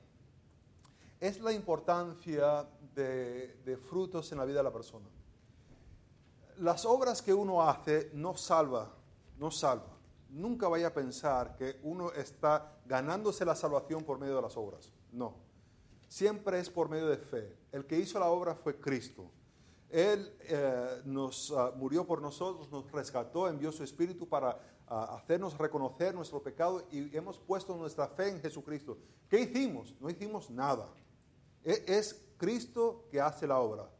es 1.21 1.39
la 1.41 1.53
importancia 1.53 2.67
de, 2.95 3.61
de 3.65 3.77
frutos 3.77 4.33
en 4.33 4.39
la 4.39 4.47
vida 4.47 4.59
de 4.59 4.65
la 4.65 4.73
persona. 4.73 5.07
Las 6.57 6.85
obras 6.85 7.21
que 7.23 7.35
uno 7.35 7.63
hace 7.63 8.11
no 8.15 8.37
salva 8.37 8.91
no 9.41 9.51
salva. 9.51 9.97
Nunca 10.29 10.69
vaya 10.69 10.89
a 10.89 10.95
pensar 10.95 11.57
que 11.57 11.81
uno 11.83 12.13
está 12.13 12.77
ganándose 12.87 13.45
la 13.45 13.57
salvación 13.57 14.05
por 14.05 14.19
medio 14.19 14.37
de 14.37 14.43
las 14.43 14.57
obras. 14.57 14.93
No. 15.11 15.35
Siempre 16.09 16.61
es 16.61 16.69
por 16.69 16.89
medio 16.89 17.09
de 17.09 17.17
fe. 17.17 17.57
El 17.73 17.87
que 17.87 17.99
hizo 17.99 18.21
la 18.21 18.27
obra 18.27 18.55
fue 18.55 18.79
Cristo. 18.79 19.31
Él 19.89 20.33
eh, 20.43 21.01
nos 21.05 21.53
ah, 21.57 21.73
murió 21.75 22.07
por 22.07 22.23
nosotros, 22.23 22.71
nos 22.71 22.93
rescató, 22.93 23.49
envió 23.49 23.73
su 23.73 23.83
Espíritu 23.83 24.29
para 24.29 24.61
ah, 24.87 25.17
hacernos 25.17 25.59
reconocer 25.59 26.15
nuestro 26.15 26.41
pecado 26.43 26.87
y 26.93 27.17
hemos 27.17 27.39
puesto 27.39 27.75
nuestra 27.77 28.07
fe 28.09 28.29
en 28.29 28.41
Jesucristo. 28.41 28.99
¿Qué 29.29 29.41
hicimos? 29.41 29.97
No 30.01 30.11
hicimos 30.11 30.51
nada. 30.51 30.87
E, 31.65 31.83
es 31.89 32.29
Cristo 32.37 33.07
que 33.11 33.21
hace 33.21 33.47
la 33.47 33.59
obra 33.59 33.91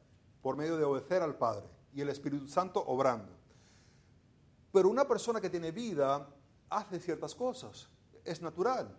por 0.43 0.57
medio 0.57 0.77
de 0.77 0.85
obedecer 0.85 1.23
al 1.23 1.37
Padre 1.37 1.67
y 1.93 2.03
el 2.03 2.11
Espíritu 2.11 2.47
Santo 2.47 2.85
obrando. 2.87 3.40
Pero 4.73 4.89
una 4.89 5.07
persona 5.07 5.41
que 5.41 5.51
tiene 5.51 5.73
vida 5.73 6.29
hace 6.69 7.01
ciertas 7.01 7.35
cosas. 7.35 7.89
Es 8.25 8.41
natural. 8.41 8.97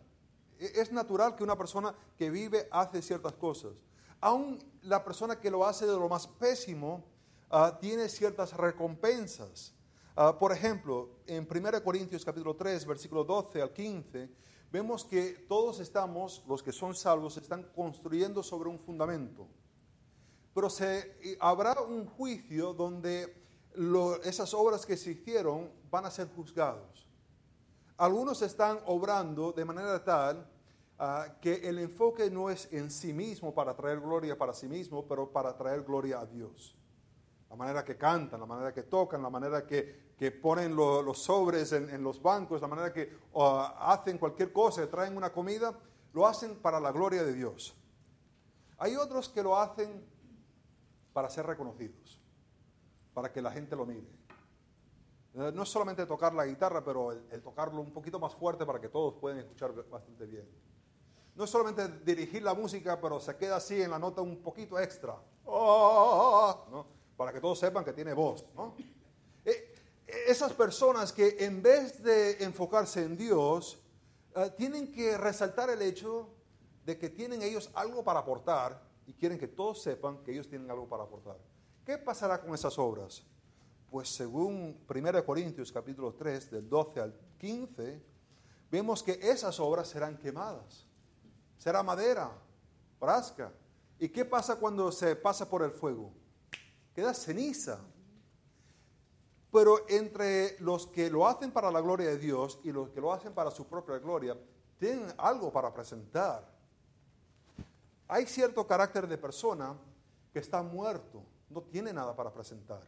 E, 0.60 0.72
es 0.76 0.92
natural 0.92 1.36
que 1.36 1.44
una 1.44 1.58
persona 1.58 1.94
que 2.18 2.30
vive 2.30 2.68
hace 2.72 3.02
ciertas 3.02 3.34
cosas. 3.34 3.74
Aún 4.20 4.60
la 4.84 5.04
persona 5.04 5.40
que 5.40 5.50
lo 5.50 5.66
hace 5.66 5.86
de 5.86 5.94
lo 5.94 6.08
más 6.08 6.28
pésimo, 6.28 7.04
ah, 7.50 7.78
tiene 7.80 8.08
ciertas 8.10 8.54
recompensas. 8.54 9.74
Ah, 10.16 10.38
por 10.38 10.52
ejemplo, 10.52 11.22
en 11.26 11.48
1 11.50 11.84
Corintios 11.84 12.24
capítulo 12.26 12.56
3, 12.56 12.86
versículo 12.86 13.24
12 13.24 13.62
al 13.62 13.74
15, 13.74 14.30
vemos 14.72 15.06
que 15.06 15.46
todos 15.48 15.80
estamos, 15.80 16.44
los 16.48 16.62
que 16.62 16.72
son 16.72 16.94
salvos, 16.94 17.38
están 17.38 17.64
construyendo 17.74 18.44
sobre 18.44 18.70
un 18.70 18.78
fundamento. 18.78 19.48
Pero 20.54 20.70
se, 20.70 21.38
habrá 21.40 21.82
un 21.82 22.06
juicio 22.06 22.74
donde 22.74 23.41
esas 24.24 24.54
obras 24.54 24.86
que 24.86 24.98
se 24.98 25.12
hicieron 25.12 25.72
van 25.90 26.06
a 26.06 26.12
ser 26.12 26.28
juzgados. 26.36 27.08
Algunos 27.98 28.42
están 28.42 28.80
obrando 28.86 29.52
de 29.52 29.64
manera 29.64 30.04
tal 30.04 30.50
ah, 30.98 31.38
que 31.40 31.56
el 31.68 31.80
enfoque 31.80 32.30
no 32.30 32.50
es 32.50 32.72
en 32.74 32.90
sí 32.90 33.14
mismo 33.14 33.54
para 33.54 33.76
traer 33.76 34.00
gloria 34.00 34.38
para 34.38 34.54
sí 34.54 34.68
mismo, 34.68 35.06
pero 35.08 35.32
para 35.32 35.56
traer 35.56 35.84
gloria 35.84 36.20
a 36.20 36.26
Dios. 36.26 36.76
La 37.50 37.56
manera 37.56 37.84
que 37.84 37.98
cantan, 37.98 38.40
la 38.40 38.46
manera 38.46 38.74
que 38.74 38.84
tocan, 38.84 39.22
la 39.22 39.30
manera 39.30 39.66
que, 39.66 40.14
que 40.18 40.32
ponen 40.32 40.76
los 40.76 41.22
sobres 41.22 41.74
en, 41.74 42.02
los 42.02 42.22
bancos, 42.22 42.62
la 42.62 42.68
manera 42.68 42.94
que 42.94 43.12
hacen 43.34 44.18
cualquier 44.18 44.54
cosa, 44.54 44.90
traen 44.90 45.18
una 45.18 45.32
comida, 45.32 45.78
lo 46.14 46.26
hacen 46.26 46.56
para 46.56 46.80
la 46.80 46.92
gloria 46.92 47.24
de 47.24 47.34
Dios. 47.34 47.76
Hay 48.78 48.96
otros 48.96 49.30
que 49.30 49.44
lo 49.44 49.58
hacen 49.58 50.04
para 51.14 51.30
ser 51.30 51.46
reconocidos 51.46 52.22
para 53.14 53.32
que 53.32 53.42
la 53.42 53.52
gente 53.52 53.76
lo 53.76 53.86
mire. 53.86 54.08
Eh, 55.34 55.52
no 55.54 55.64
es 55.64 55.70
solamente 55.70 56.06
tocar 56.06 56.34
la 56.34 56.46
guitarra, 56.46 56.84
pero 56.84 57.12
el, 57.12 57.42
tocarlo 57.42 57.82
un 57.82 57.92
poquito 57.92 58.20
más 58.20 58.36
fuerte 58.36 58.66
para 58.66 58.80
que 58.80 58.90
todos 58.90 59.14
puedan 59.16 59.40
escuchar 59.40 59.74
bastante 59.90 60.26
bien. 60.26 60.48
No 61.36 61.46
es 61.46 61.50
solamente 61.50 61.88
dirigir 62.04 62.44
la 62.44 62.54
música, 62.54 63.00
pero 63.00 63.20
se 63.20 63.38
queda 63.38 63.56
así 63.56 63.82
en 63.82 63.92
la 63.92 64.00
nota 64.00 64.22
un 64.22 64.42
poquito 64.42 64.78
extra, 64.78 65.18
oh, 65.46 66.86
para 67.16 67.32
que 67.32 67.40
todos 67.40 67.58
sepan 67.58 67.86
que 67.86 67.94
tiene 67.94 68.14
voz. 68.14 68.46
Eh, 69.46 69.74
esas 70.28 70.52
personas 70.54 71.14
que 71.14 71.38
en 71.40 71.62
vez 71.62 72.04
de 72.04 72.44
enfocarse 72.44 73.04
en 73.04 73.16
Dios, 73.16 73.82
eh, 74.36 74.52
tienen 74.58 74.92
que 74.92 75.18
resaltar 75.18 75.70
el 75.70 75.82
hecho 75.82 76.30
de 76.86 76.98
que 76.98 77.10
tienen 77.10 77.42
ellos 77.42 77.70
algo 77.74 78.04
para 78.04 78.20
aportar 78.20 78.82
y 79.06 79.14
quieren 79.14 79.38
que 79.38 79.48
todos 79.48 79.82
sepan 79.82 80.24
que 80.24 80.32
ellos 80.32 80.50
tienen 80.50 80.70
algo 80.70 80.88
para 80.88 81.04
aportar. 81.04 81.38
¿Qué 81.86 81.98
pasará 81.98 82.40
con 82.40 82.54
esas 82.54 82.78
obras? 82.78 83.24
Pues 83.90 84.08
según 84.10 84.80
1 84.88 85.26
Corintios 85.26 85.72
capítulo 85.72 86.14
3, 86.14 86.52
del 86.52 86.70
12 86.70 87.00
al 87.00 87.14
15, 87.40 88.02
vemos 88.70 89.02
que 89.02 89.20
esas 89.22 89.60
obras 89.60 89.88
serán 89.88 90.18
quemadas. 90.18 90.86
Será 91.58 91.82
madera, 91.82 92.32
brasca. 93.00 93.52
¿Y 93.98 94.10
qué 94.10 94.24
pasa 94.26 94.58
cuando 94.58 94.92
se 94.92 95.16
pasa 95.16 95.50
por 95.50 95.64
el 95.64 95.72
fuego? 95.72 96.14
Queda 96.94 97.16
ceniza. 97.16 97.80
Pero 99.52 99.90
entre 99.90 100.60
los 100.60 100.86
que 100.88 101.10
lo 101.10 101.28
hacen 101.28 101.52
para 101.52 101.72
la 101.72 101.82
gloria 101.82 102.10
de 102.10 102.18
Dios 102.18 102.60
y 102.64 102.72
los 102.72 102.90
que 102.90 103.02
lo 103.02 103.12
hacen 103.12 103.34
para 103.34 103.50
su 103.52 103.68
propia 103.68 103.98
gloria, 103.98 104.38
tienen 104.78 105.12
algo 105.18 105.52
para 105.52 105.74
presentar. 105.74 106.48
Hay 108.08 108.28
cierto 108.28 108.66
carácter 108.68 109.08
de 109.08 109.18
persona 109.18 109.76
que 110.32 110.40
está 110.40 110.62
muerto 110.62 111.26
no 111.52 111.62
tiene 111.64 111.94
nada 111.94 112.16
para 112.16 112.32
presentar. 112.32 112.82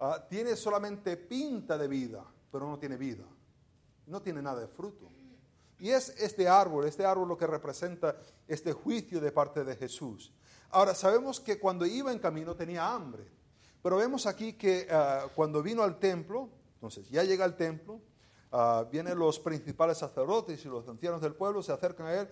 Ah, 0.00 0.24
tiene 0.28 0.56
solamente 0.56 1.16
pinta 1.16 1.78
de 1.78 1.88
vida, 1.88 2.24
pero 2.50 2.68
no 2.68 2.78
tiene 2.78 2.96
vida. 2.96 3.24
No 4.06 4.20
tiene 4.20 4.42
nada 4.42 4.60
de 4.60 4.68
fruto. 4.68 5.10
Y 5.78 5.90
es 5.90 6.10
este 6.18 6.48
árbol, 6.48 6.86
este 6.86 7.04
árbol 7.04 7.28
lo 7.28 7.36
que 7.36 7.46
representa 7.46 8.16
este 8.46 8.72
juicio 8.72 9.20
de 9.20 9.32
parte 9.32 9.64
de 9.64 9.76
Jesús. 9.76 10.32
Ahora, 10.70 10.94
sabemos 10.94 11.40
que 11.40 11.58
cuando 11.58 11.86
iba 11.86 12.12
en 12.12 12.18
camino 12.18 12.54
tenía 12.54 12.92
hambre, 12.92 13.24
pero 13.82 13.96
vemos 13.96 14.26
aquí 14.26 14.54
que 14.54 14.86
ah, 14.90 15.28
cuando 15.34 15.62
vino 15.62 15.82
al 15.82 15.98
templo, 15.98 16.48
entonces 16.74 17.08
ya 17.08 17.24
llega 17.24 17.44
al 17.44 17.56
templo, 17.56 18.00
uh, 18.52 18.84
vienen 18.90 19.18
los 19.18 19.38
principales 19.38 19.96
sacerdotes 19.96 20.62
y 20.64 20.68
los 20.68 20.86
ancianos 20.86 21.22
del 21.22 21.34
pueblo, 21.34 21.62
se 21.62 21.72
acercan 21.72 22.06
a 22.06 22.14
él, 22.20 22.28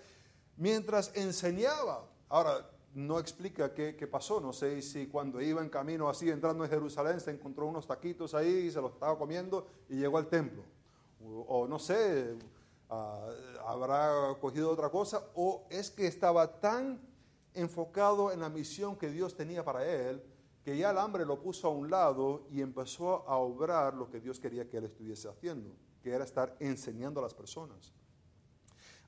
mientras 0.58 1.10
enseñaba. 1.14 2.06
Ahora, 2.28 2.68
no 2.94 3.18
explica 3.18 3.72
qué, 3.72 4.06
pasó. 4.10 4.40
No 4.40 4.52
sé 4.52 4.82
si 4.82 5.06
cuando 5.06 5.40
iba 5.40 5.62
en 5.62 5.68
camino 5.68 6.08
así, 6.08 6.30
entrando 6.30 6.64
en 6.64 6.70
Jerusalén, 6.70 7.20
se 7.20 7.30
encontró 7.30 7.66
unos 7.66 7.86
taquitos 7.86 8.34
ahí 8.34 8.66
y 8.66 8.70
se 8.70 8.80
los 8.80 8.92
estaba 8.92 9.18
comiendo 9.18 9.66
y 9.88 9.96
llegó 9.96 10.18
al 10.18 10.28
templo. 10.28 10.62
O, 11.24 11.66
no 11.68 11.78
sé, 11.78 12.36
ah, 12.90 13.28
habrá 13.66 14.36
cogido 14.40 14.70
otra 14.70 14.90
cosa. 14.90 15.22
O 15.34 15.66
es 15.70 15.90
que 15.90 16.06
estaba 16.06 16.60
tan 16.60 17.00
enfocado 17.54 18.32
en 18.32 18.40
la 18.40 18.48
misión 18.48 18.96
que 18.96 19.10
Dios 19.10 19.36
tenía 19.36 19.64
para 19.64 19.86
él, 19.86 20.22
que 20.64 20.76
ya 20.76 20.90
el 20.90 20.98
hambre 20.98 21.24
lo 21.24 21.40
puso 21.40 21.68
a 21.68 21.70
un 21.70 21.90
lado 21.90 22.46
y 22.50 22.60
empezó 22.60 23.28
a 23.28 23.36
obrar 23.36 23.94
lo 23.94 24.10
que 24.10 24.20
Dios 24.20 24.38
quería 24.38 24.68
que 24.68 24.78
él 24.78 24.84
estuviese 24.84 25.28
haciendo, 25.28 25.74
que 26.02 26.10
era 26.10 26.24
estar 26.24 26.56
enseñando 26.60 27.20
a 27.20 27.24
las 27.24 27.34
personas. 27.34 27.92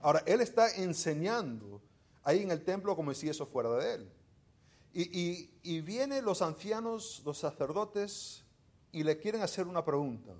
Ahora, 0.00 0.22
él 0.26 0.40
está 0.40 0.74
enseñando 0.76 1.80
ahí 2.24 2.42
en 2.42 2.50
el 2.50 2.64
templo 2.64 2.96
como 2.96 3.12
si 3.14 3.28
eso 3.28 3.46
fuera 3.46 3.70
de 3.74 3.94
él. 3.94 4.12
Y, 4.96 5.80
vienen 5.80 6.24
los 6.24 6.40
ancianos, 6.40 7.22
los 7.24 7.38
sacerdotes, 7.38 8.44
y 8.92 9.02
le 9.02 9.18
quieren 9.18 9.42
hacer 9.42 9.66
una 9.66 9.84
pregunta. 9.84 10.32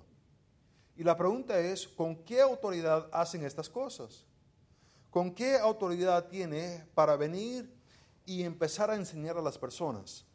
Y 0.95 1.03
la 1.03 1.17
pregunta 1.17 1.59
es, 1.59 1.87
¿con 1.87 2.15
qué 2.23 2.41
autoridad 2.41 3.09
hacen 3.11 3.45
estas 3.45 3.69
cosas? 3.69 4.25
¿Con 5.09 5.33
qué 5.33 5.57
autoridad 5.57 6.27
tiene 6.27 6.85
para 6.93 7.17
venir 7.17 7.69
y 8.25 8.43
empezar 8.43 8.89
a 8.89 8.95
enseñar 8.95 9.37
a 9.37 9.41
las 9.41 9.57
personas? 9.57 10.25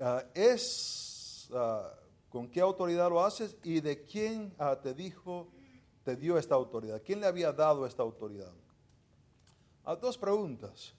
Ah, 0.00 0.24
es, 0.34 1.48
ah, 1.52 1.92
¿con 2.28 2.48
qué 2.48 2.60
autoridad 2.60 3.08
lo 3.08 3.24
haces 3.24 3.56
y 3.62 3.80
de 3.80 4.02
quién 4.02 4.52
ah, 4.58 4.76
te 4.80 4.92
dijo, 4.92 5.48
te 6.04 6.16
dio 6.16 6.36
esta 6.36 6.56
autoridad? 6.56 7.00
¿Quién 7.04 7.20
le 7.20 7.26
había 7.28 7.52
dado 7.52 7.86
esta 7.86 8.02
autoridad? 8.02 8.52
A 9.88 9.96
dos 9.96 10.18
preguntas. 10.18 10.92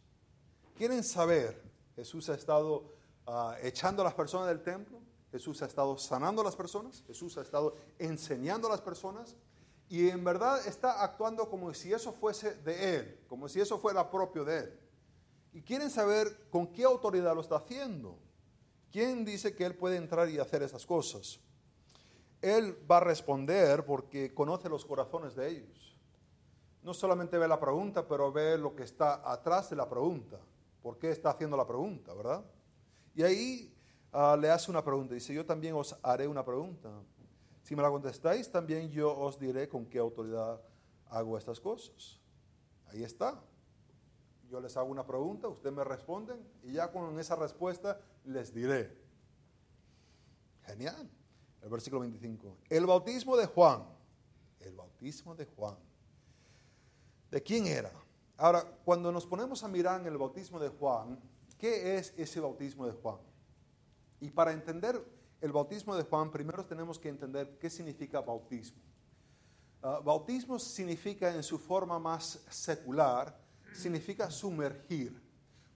¿Quieren 0.75 1.03
saber? 1.03 1.61
Jesús 1.95 2.27
ha 2.29 2.33
estado 2.33 2.91
ah, 3.27 3.55
echando 3.61 4.01
a 4.01 4.05
las 4.05 4.15
personas 4.15 4.47
del 4.47 4.63
templo, 4.63 4.99
Jesús 5.31 5.61
ha 5.61 5.67
estado 5.67 5.95
sanando 5.99 6.41
a 6.41 6.45
las 6.45 6.55
personas, 6.55 7.03
Jesús 7.05 7.37
ha 7.37 7.41
estado 7.41 7.75
enseñando 7.99 8.67
a 8.67 8.71
las 8.71 8.81
personas 8.81 9.35
y 9.89 10.09
en 10.09 10.23
verdad 10.23 10.65
está 10.65 11.03
actuando 11.03 11.47
como 11.51 11.71
si 11.75 11.93
eso 11.93 12.11
fuese 12.13 12.55
de 12.55 12.95
Él, 12.95 13.19
como 13.27 13.47
si 13.47 13.61
eso 13.61 13.77
fuera 13.77 14.09
propio 14.09 14.43
de 14.43 14.57
Él. 14.57 14.79
Y 15.53 15.61
quieren 15.61 15.91
saber 15.91 16.49
con 16.49 16.65
qué 16.65 16.83
autoridad 16.83 17.35
lo 17.35 17.41
está 17.41 17.57
haciendo. 17.57 18.17
¿Quién 18.91 19.23
dice 19.23 19.55
que 19.55 19.65
Él 19.65 19.75
puede 19.75 19.97
entrar 19.97 20.27
y 20.29 20.39
hacer 20.39 20.63
esas 20.63 20.87
cosas? 20.87 21.39
Él 22.41 22.75
va 22.89 22.97
a 22.97 23.01
responder 23.01 23.85
porque 23.85 24.33
conoce 24.33 24.67
los 24.67 24.83
corazones 24.83 25.35
de 25.35 25.47
ellos 25.47 25.89
no 26.81 26.93
solamente 26.93 27.37
ve 27.37 27.47
la 27.47 27.59
pregunta, 27.59 28.07
pero 28.07 28.31
ve 28.31 28.57
lo 28.57 28.75
que 28.75 28.83
está 28.83 29.29
atrás 29.29 29.69
de 29.69 29.75
la 29.75 29.89
pregunta. 29.89 30.39
¿Por 30.81 30.97
qué 30.97 31.11
está 31.11 31.31
haciendo 31.31 31.57
la 31.57 31.67
pregunta, 31.67 32.13
verdad? 32.13 32.43
Y 33.13 33.23
ahí 33.23 33.75
ah, 34.13 34.37
le 34.39 34.49
hace 34.49 34.71
una 34.71 34.83
pregunta. 34.83 35.13
Dice, 35.13 35.33
yo 35.33 35.45
también 35.45 35.75
os 35.75 35.95
haré 36.01 36.27
una 36.27 36.43
pregunta. 36.43 36.89
Si 37.63 37.75
me 37.75 37.81
la 37.81 37.89
contestáis, 37.89 38.49
también 38.49 38.89
yo 38.89 39.15
os 39.15 39.37
diré 39.37 39.67
con 39.67 39.85
qué 39.85 39.99
autoridad 39.99 40.61
hago 41.09 41.37
estas 41.37 41.59
cosas. 41.59 42.19
Ahí 42.87 43.03
está. 43.03 43.39
Yo 44.49 44.59
les 44.59 44.75
hago 44.77 44.89
una 44.89 45.05
pregunta, 45.05 45.47
ustedes 45.47 45.75
me 45.75 45.83
responden 45.83 46.43
y 46.63 46.73
ya 46.73 46.91
con 46.91 47.19
esa 47.19 47.35
respuesta 47.35 47.99
les 48.23 48.53
diré. 48.53 48.97
Genial. 50.63 51.07
El 51.61 51.69
versículo 51.69 52.01
25. 52.01 52.57
El 52.69 52.85
bautismo 52.85 53.35
de 53.35 53.45
Juan. 53.45 53.83
El 54.59 54.75
bautismo 54.75 55.35
de 55.35 55.45
Juan 55.45 55.88
de 57.31 57.43
quién 57.43 57.67
era. 57.67 57.91
Ahora, 58.37 58.63
cuando 58.85 59.11
nos 59.11 59.25
ponemos 59.25 59.63
a 59.63 59.67
mirar 59.67 59.99
en 59.99 60.07
el 60.07 60.17
bautismo 60.17 60.59
de 60.59 60.69
Juan, 60.69 61.19
¿qué 61.57 61.97
es 61.97 62.13
ese 62.17 62.39
bautismo 62.39 62.85
de 62.85 62.93
Juan? 62.93 63.17
Y 64.21 64.29
para 64.29 64.51
entender 64.51 65.03
el 65.41 65.51
bautismo 65.51 65.95
de 65.95 66.03
Juan, 66.03 66.31
primero 66.31 66.65
tenemos 66.65 66.99
que 66.99 67.09
entender 67.09 67.57
qué 67.59 67.69
significa 67.69 68.21
bautismo. 68.21 68.81
Ah, 69.81 70.01
bautismo 70.03 70.59
significa 70.59 71.33
en 71.33 71.43
su 71.43 71.57
forma 71.57 71.99
más 71.99 72.39
secular, 72.49 73.37
significa 73.73 74.29
sumergir. 74.29 75.21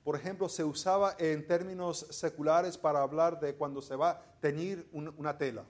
Por 0.03 0.17
ejemplo, 0.17 0.49
se 0.49 0.63
usaba 0.63 1.15
en 1.17 1.47
términos 1.47 2.07
seculares 2.09 2.77
para 2.77 3.01
hablar 3.01 3.39
de 3.39 3.55
cuando 3.55 3.81
se 3.81 3.95
va 3.95 4.09
a 4.09 4.21
teñir 4.41 4.89
una 4.91 5.37
tela. 5.37 5.63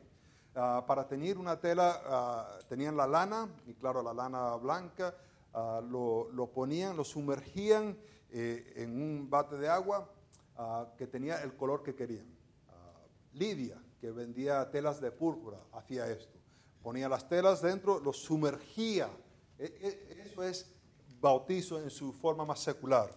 Ah, 0.56 0.84
para 0.88 1.08
teñir 1.08 1.38
una 1.38 1.60
tela 1.60 2.02
ah, 2.06 2.60
tenían 2.68 2.98
la 2.98 3.06
lana, 3.06 3.48
y 3.68 3.76
claro, 3.76 4.02
la 4.02 4.14
lana 4.14 4.56
blanca, 4.56 5.16
Ah, 5.54 5.82
lo, 5.88 6.52
ponían, 6.54 6.98
lo 6.98 7.04
sumergían 7.04 7.98
eh, 8.32 8.74
en 8.78 9.00
un 9.00 9.30
bate 9.30 9.58
de 9.58 9.70
agua 9.70 10.12
ah, 10.58 10.88
que 10.98 11.06
tenía 11.06 11.44
el 11.44 11.56
color 11.56 11.84
que 11.84 11.94
querían. 11.94 12.26
Ah, 12.70 13.06
Lidia, 13.34 13.82
que 14.02 14.12
vendía 14.12 14.70
telas 14.72 15.00
de 15.00 15.12
púrpura, 15.12 15.60
hacía 15.72 16.10
esto. 16.10 16.40
Ponía 16.82 17.08
las 17.08 17.30
telas 17.30 17.62
dentro, 17.62 18.00
lo 18.00 18.14
sumergía. 18.14 19.10
E, 19.58 19.66
e, 19.66 20.22
eso 20.28 20.44
es 20.44 20.74
bautizo 21.22 21.80
en 21.80 21.90
su 21.90 22.12
forma 22.12 22.46
más 22.46 22.60
secular. 22.60 23.10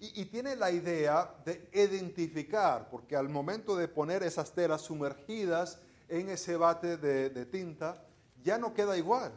Y, 0.00 0.24
tiene 0.24 0.56
la 0.56 0.68
idea 0.72 1.32
de 1.44 1.68
identificar, 1.72 2.88
porque 2.90 3.14
al 3.14 3.28
momento 3.28 3.76
de 3.76 3.86
poner 3.86 4.24
esas 4.24 4.52
telas 4.52 4.82
sumergidas 4.82 5.78
en 6.08 6.28
ese 6.28 6.56
bate 6.56 6.96
de, 6.96 7.46
tinta, 7.46 8.04
ya 8.42 8.58
no 8.58 8.74
queda 8.74 8.98
igual, 8.98 9.32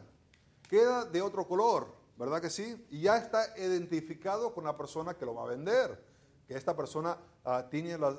queda 0.68 1.04
de 1.04 1.22
otro 1.22 1.46
color, 1.46 1.94
¿verdad 2.16 2.40
que 2.40 2.50
sí? 2.50 2.86
Y 2.90 3.02
ya 3.02 3.16
está 3.18 3.56
identificado 3.58 4.54
con 4.54 4.64
la 4.64 4.76
persona 4.76 5.14
que 5.14 5.24
lo 5.24 5.34
va 5.34 5.44
a 5.44 5.46
vender, 5.46 6.02
que 6.46 6.54
esta 6.54 6.76
persona 6.76 7.18
ah, 7.44 7.66
tiene 7.70 7.98
las, 7.98 8.16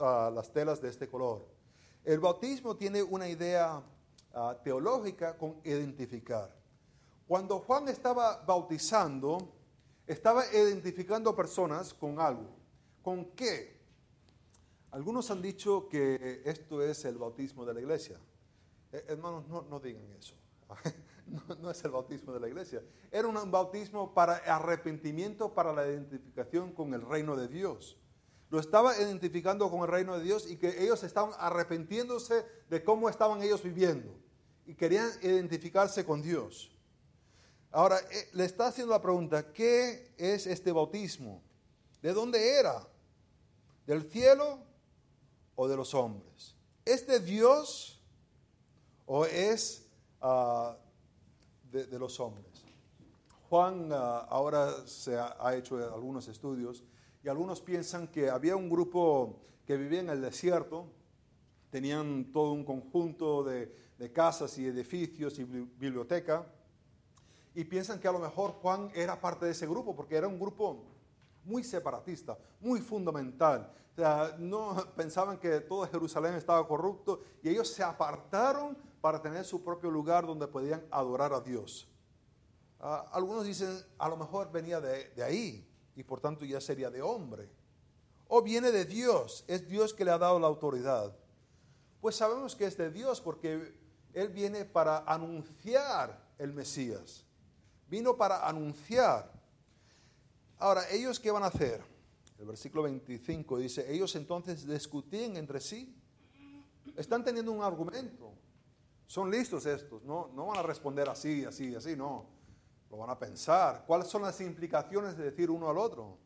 ah, 0.00 0.30
las, 0.34 0.52
telas 0.52 0.80
de 0.80 0.88
este 0.88 1.08
color. 1.08 1.46
El 2.04 2.20
bautismo 2.20 2.76
tiene 2.76 3.02
una 3.02 3.28
idea 3.28 3.82
ah, 4.34 4.56
teológica 4.62 5.36
con 5.36 5.60
identificar. 5.64 6.54
Cuando 7.26 7.60
Juan 7.60 7.88
estaba 7.88 8.42
bautizando, 8.46 9.38
estaba 10.06 10.44
identificando 10.52 11.36
personas 11.36 11.92
con 11.92 12.20
algo. 12.20 12.56
¿Con 13.02 13.26
qué? 13.32 13.78
Algunos 14.90 15.30
han 15.30 15.42
dicho 15.42 15.88
que 15.88 16.42
esto 16.44 16.82
es 16.82 17.04
el 17.04 17.18
bautismo 17.18 17.66
de 17.66 17.74
la 17.74 17.80
iglesia. 17.80 18.18
Eh, 18.92 19.04
hermanos, 19.08 19.46
no, 19.48 19.80
digan 19.80 20.10
eso. 20.18 20.34
no, 21.60 21.70
es 21.70 21.84
el 21.84 21.90
bautismo 21.90 22.32
de 22.32 22.40
la 22.40 22.48
iglesia. 22.48 22.82
Era 23.10 23.28
un 23.28 23.50
bautismo 23.50 24.14
para 24.14 24.36
arrepentimiento, 24.36 25.54
para 25.54 25.72
la 25.72 25.86
identificación 25.86 26.72
con 26.72 26.94
el 26.94 27.02
reino 27.02 27.36
de 27.36 27.48
Dios. 27.48 27.98
Lo 28.50 28.58
estaba 28.58 28.96
identificando 28.96 29.70
con 29.70 29.80
el 29.80 29.88
reino 29.88 30.16
de 30.16 30.24
Dios 30.24 30.50
y 30.50 30.56
que 30.56 30.82
ellos 30.82 31.02
estaban 31.02 31.32
arrepentiéndose 31.38 32.46
de 32.70 32.82
cómo 32.82 33.08
estaban 33.08 33.42
ellos 33.42 33.62
viviendo. 33.62 34.18
Y 34.66 34.74
querían 34.74 35.10
identificarse 35.22 36.04
con 36.04 36.22
Dios. 36.22 36.70
Ahora, 37.70 37.98
eh, 38.10 38.28
le 38.32 38.44
está 38.44 38.68
haciendo 38.68 38.92
la 38.92 39.02
pregunta, 39.02 39.52
¿qué 39.52 40.14
es 40.16 40.46
este 40.46 40.72
bautismo? 40.72 41.42
¿De 42.00 42.12
dónde 42.12 42.58
era? 42.58 42.86
¿Del 43.86 44.10
cielo 44.10 44.60
o 45.54 45.68
de 45.68 45.76
los 45.76 45.92
hombres? 45.94 46.54
¿Es 46.84 47.06
de 47.06 47.20
Dios 47.20 48.02
o 49.04 49.26
es 49.26 49.86
ah, 50.22 50.76
de, 51.70 51.98
los 51.98 52.18
hombres? 52.20 52.64
Juan 53.48 53.90
ah, 53.92 54.26
ahora 54.28 54.86
se 54.86 55.16
ha, 55.18 55.54
hecho 55.54 55.76
algunos 55.76 56.28
estudios 56.28 56.84
y 57.22 57.28
algunos 57.28 57.60
piensan 57.60 58.08
que 58.08 58.30
había 58.30 58.56
un 58.56 58.68
grupo 58.68 59.40
que 59.66 59.76
vivía 59.76 60.00
en 60.00 60.10
el 60.10 60.20
desierto, 60.20 60.86
tenían 61.70 62.32
todo 62.32 62.52
un 62.52 62.64
conjunto 62.64 63.42
de, 63.42 63.74
de 63.98 64.12
casas 64.12 64.56
y 64.58 64.66
edificios 64.66 65.38
y 65.38 65.44
biblioteca, 65.44 66.46
y 67.54 67.64
piensan 67.64 67.98
que 67.98 68.06
a 68.06 68.12
lo 68.12 68.20
mejor 68.20 68.52
Juan 68.52 68.90
era 68.94 69.20
parte 69.20 69.46
de 69.46 69.52
ese 69.52 69.66
grupo, 69.66 69.94
porque 69.96 70.14
era 70.14 70.28
un 70.28 70.38
grupo 70.38 70.84
muy 71.44 71.64
separatista, 71.64 72.38
muy 72.60 72.80
fundamental. 72.80 73.72
No 74.38 74.76
pensaban 74.96 75.38
que 75.38 75.60
todo 75.60 75.86
Jerusalén 75.88 76.34
estaba 76.34 76.66
corrupto 76.68 77.20
y 77.42 77.48
ellos 77.48 77.68
se 77.68 77.82
apartaron 77.82 78.78
para 79.00 79.20
tener 79.22 79.44
su 79.44 79.62
propio 79.62 79.90
lugar 79.90 80.26
donde 80.26 80.46
podían 80.46 80.84
adorar 80.90 81.32
a 81.32 81.40
Dios. 81.40 81.88
Ah, 82.80 83.06
algunos 83.12 83.44
dicen, 83.44 83.80
a 83.98 84.08
lo 84.08 84.16
mejor 84.16 84.50
venía 84.50 84.80
de, 84.80 85.10
de 85.10 85.22
ahí 85.22 85.68
y 85.94 86.02
por 86.02 86.20
tanto 86.20 86.44
ya 86.44 86.60
sería 86.60 86.90
de 86.90 87.02
hombre. 87.02 87.48
O 88.28 88.42
viene 88.42 88.70
de 88.70 88.84
Dios, 88.84 89.44
es 89.48 89.68
Dios 89.68 89.94
que 89.94 90.04
le 90.04 90.10
ha 90.10 90.18
dado 90.18 90.38
la 90.38 90.46
autoridad. 90.46 91.16
Pues 92.00 92.16
sabemos 92.16 92.54
que 92.54 92.66
es 92.66 92.76
de 92.76 92.90
Dios 92.90 93.20
porque 93.20 93.74
Él 94.12 94.28
viene 94.28 94.64
para 94.64 94.98
anunciar 94.98 96.28
el 96.38 96.52
Mesías 96.52 97.24
vino 97.88 98.16
para 98.16 98.46
anunciar. 98.46 99.32
Ahora, 100.58 100.88
¿ellos 100.90 101.18
qué 101.18 101.30
van 101.30 101.42
a 101.42 101.46
hacer? 101.46 101.82
El 102.38 102.46
versículo 102.46 102.82
25 102.84 103.58
dice, 103.58 103.92
ellos 103.92 104.14
entonces 104.16 104.66
discutían 104.66 105.36
entre 105.36 105.60
sí. 105.60 105.94
Están 106.96 107.24
teniendo 107.24 107.52
un 107.52 107.62
argumento. 107.62 108.32
Son 109.08 109.30
listos 109.30 109.64
estos, 109.64 110.04
no, 110.04 110.28
no 110.34 110.46
van 110.48 110.58
a 110.58 110.62
responder 110.62 111.08
así, 111.08 111.42
así, 111.42 111.74
así, 111.74 111.96
no. 111.96 112.26
Lo 112.90 112.98
van 112.98 113.08
a 113.08 113.18
pensar. 113.18 113.84
¿Cuáles 113.86 114.06
son 114.06 114.20
las 114.20 114.38
implicaciones 114.42 115.16
de 115.16 115.24
decir 115.24 115.50
uno 115.50 115.70
al 115.70 115.78
otro? 115.78 116.18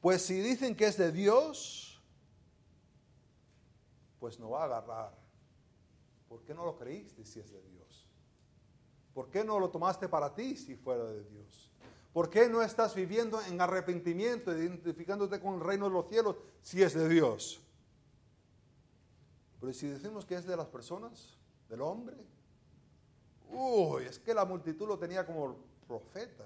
Pues 0.00 0.22
si 0.22 0.40
dicen 0.40 0.74
que 0.74 0.86
es 0.86 0.96
de 0.96 1.12
Dios, 1.12 2.02
pues 4.18 4.40
no 4.40 4.50
va 4.50 4.62
a 4.62 4.64
agarrar. 4.64 5.14
¿Por 6.30 6.42
qué 6.44 6.54
no 6.54 6.64
lo 6.64 6.78
creíste 6.78 7.26
si 7.26 7.40
es 7.40 7.50
de 7.50 7.62
Dios? 7.62 8.08
¿Por 9.12 9.28
qué 9.28 9.44
no 9.44 9.60
lo 9.60 9.68
tomaste 9.68 10.08
para 10.08 10.34
ti 10.34 10.56
si 10.56 10.76
fuera 10.76 11.04
de 11.04 11.24
Dios? 11.24 11.70
¿Por 12.14 12.30
qué 12.30 12.48
no 12.48 12.62
estás 12.62 12.94
viviendo 12.94 13.42
en 13.42 13.60
arrepentimiento, 13.60 14.56
identificándote 14.56 15.38
con 15.40 15.56
el 15.56 15.60
reino 15.60 15.88
de 15.88 15.92
los 15.92 16.08
cielos 16.08 16.36
si 16.62 16.82
es 16.82 16.94
de 16.94 17.06
Dios? 17.06 17.60
Pero 19.64 19.72
si 19.72 19.86
decimos 19.86 20.26
que 20.26 20.34
es 20.34 20.44
de 20.44 20.56
las 20.58 20.66
personas, 20.66 21.38
del 21.70 21.80
hombre, 21.80 22.16
uy, 23.50 24.04
es 24.04 24.18
que 24.18 24.34
la 24.34 24.44
multitud 24.44 24.86
lo 24.86 24.98
tenía 24.98 25.24
como 25.24 25.56
profeta. 25.88 26.44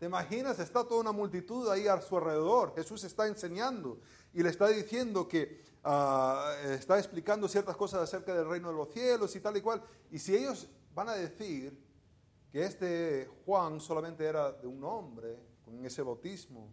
¿Te 0.00 0.06
imaginas? 0.06 0.58
Está 0.58 0.82
toda 0.82 1.00
una 1.00 1.12
multitud 1.12 1.68
ahí 1.68 1.86
a 1.86 2.00
su 2.00 2.16
alrededor. 2.16 2.74
Jesús 2.74 3.04
está 3.04 3.28
enseñando 3.28 4.00
y 4.32 4.42
le 4.42 4.48
está 4.48 4.66
diciendo 4.66 5.28
que 5.28 5.62
ah, 5.84 6.56
está 6.64 6.98
explicando 6.98 7.46
ciertas 7.46 7.76
cosas 7.76 8.02
acerca 8.02 8.34
del 8.34 8.48
reino 8.48 8.68
de 8.70 8.74
los 8.74 8.92
cielos 8.92 9.36
y 9.36 9.40
tal 9.40 9.56
y 9.56 9.60
cual. 9.60 9.80
Y 10.10 10.18
si 10.18 10.34
ellos 10.34 10.66
van 10.92 11.10
a 11.10 11.14
decir 11.14 11.80
que 12.50 12.64
este 12.64 13.30
Juan 13.46 13.80
solamente 13.80 14.24
era 14.24 14.50
de 14.50 14.66
un 14.66 14.82
hombre 14.82 15.38
con 15.64 15.84
ese 15.86 16.02
bautismo, 16.02 16.68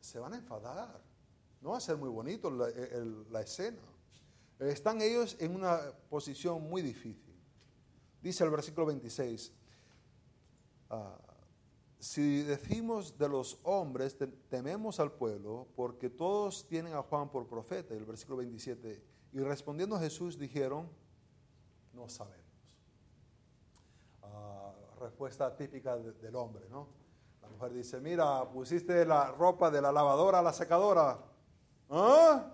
se 0.00 0.20
van 0.20 0.34
a 0.34 0.36
enfadar. 0.36 1.02
No 1.60 1.70
va 1.70 1.78
a 1.78 1.80
ser 1.80 1.96
muy 1.96 2.08
bonito 2.08 2.50
la, 2.50 3.40
escena. 3.40 3.82
Están 4.58 5.00
ellos 5.02 5.36
en 5.40 5.54
una 5.54 5.80
posición 6.08 6.62
muy 6.62 6.82
difícil. 6.82 7.34
Dice 8.22 8.44
el 8.44 8.50
versículo 8.50 8.86
26, 8.86 9.52
ah, 10.90 11.18
si 11.98 12.42
decimos 12.42 13.18
de 13.18 13.28
los 13.28 13.58
hombres, 13.62 14.16
tememos 14.48 15.00
al 15.00 15.12
pueblo, 15.12 15.66
porque 15.74 16.10
todos 16.10 16.66
tienen 16.66 16.94
a 16.94 17.02
Juan 17.02 17.30
por 17.30 17.46
profeta. 17.46 17.94
El 17.94 18.04
versículo 18.04 18.38
27, 18.38 19.02
y 19.32 19.38
respondiendo 19.40 19.96
a 19.96 20.00
Jesús 20.00 20.38
dijeron, 20.38 20.88
no 21.92 22.08
sabemos 22.08 22.44
respuesta 25.04 25.54
típica 25.54 25.96
del 25.96 26.34
hombre, 26.36 26.66
¿no? 26.70 26.88
La 27.42 27.48
mujer 27.48 27.72
dice, 27.74 28.00
mira, 28.00 28.48
pusiste 28.50 29.04
la 29.04 29.30
ropa 29.32 29.70
de 29.70 29.82
la 29.82 29.92
lavadora 29.92 30.38
a 30.38 30.42
la 30.42 30.52
secadora. 30.52 31.18
¿Ah? 31.90 32.50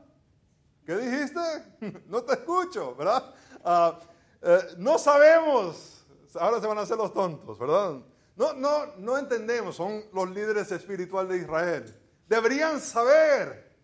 ¿Qué 0.91 0.97
dijiste? 0.97 2.03
no 2.09 2.25
te 2.25 2.33
escucho, 2.33 2.97
¿verdad? 2.97 3.33
Ah, 3.65 4.01
eh, 4.43 4.59
no 4.79 4.99
sabemos. 4.99 6.05
Ahora 6.35 6.61
se 6.61 6.67
van 6.67 6.79
a 6.79 6.81
hacer 6.81 6.97
los 6.97 7.15
tontos, 7.15 7.57
¿verdad? 7.61 8.01
No, 8.35 8.53
no, 8.55 8.97
no 8.97 9.17
entendemos. 9.17 9.77
Son 9.77 10.03
los 10.13 10.29
líderes 10.31 10.73
espirituales 10.73 11.31
de 11.31 11.39
Israel. 11.45 12.01
Deberían 12.27 12.81
saber. 12.81 13.79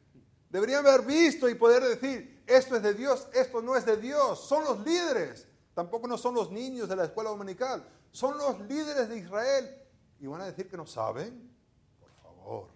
Deberían 0.50 0.84
haber 0.84 1.02
visto 1.06 1.48
y 1.48 1.54
poder 1.54 1.84
decir, 1.84 2.42
esto 2.44 2.74
es 2.74 2.82
de 2.82 2.94
Dios, 2.94 3.28
esto 3.32 3.62
no 3.62 3.76
es 3.76 3.86
de 3.86 3.98
Dios. 3.98 4.40
Son 4.40 4.64
los 4.64 4.84
líderes. 4.84 5.46
Tampoco 5.74 6.08
no 6.08 6.18
son 6.18 6.34
los 6.34 6.50
niños 6.50 6.88
de 6.88 6.96
la 6.96 7.04
escuela 7.04 7.30
dominical 7.30 7.86
son 8.10 8.36
los 8.36 8.58
líderes 8.62 9.08
de 9.08 9.18
Israel. 9.18 9.78
Y 10.18 10.26
van 10.26 10.40
a 10.40 10.46
decir 10.46 10.68
que 10.68 10.76
no 10.76 10.86
saben. 10.86 11.54
Por 12.00 12.10
favor. 12.14 12.68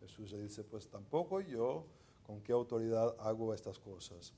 Jesús 0.00 0.30
le 0.32 0.42
dice, 0.42 0.62
pues 0.62 0.90
tampoco 0.90 1.40
yo 1.40 1.86
con 2.28 2.42
qué 2.42 2.52
autoridad 2.52 3.16
hago 3.18 3.54
estas 3.54 3.78
cosas. 3.80 4.34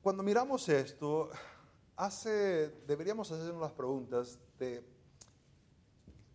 Cuando 0.00 0.22
miramos 0.22 0.66
esto, 0.70 1.28
hace, 1.94 2.70
deberíamos 2.86 3.30
hacernos 3.30 3.60
las 3.60 3.72
preguntas 3.72 4.40
de 4.58 4.82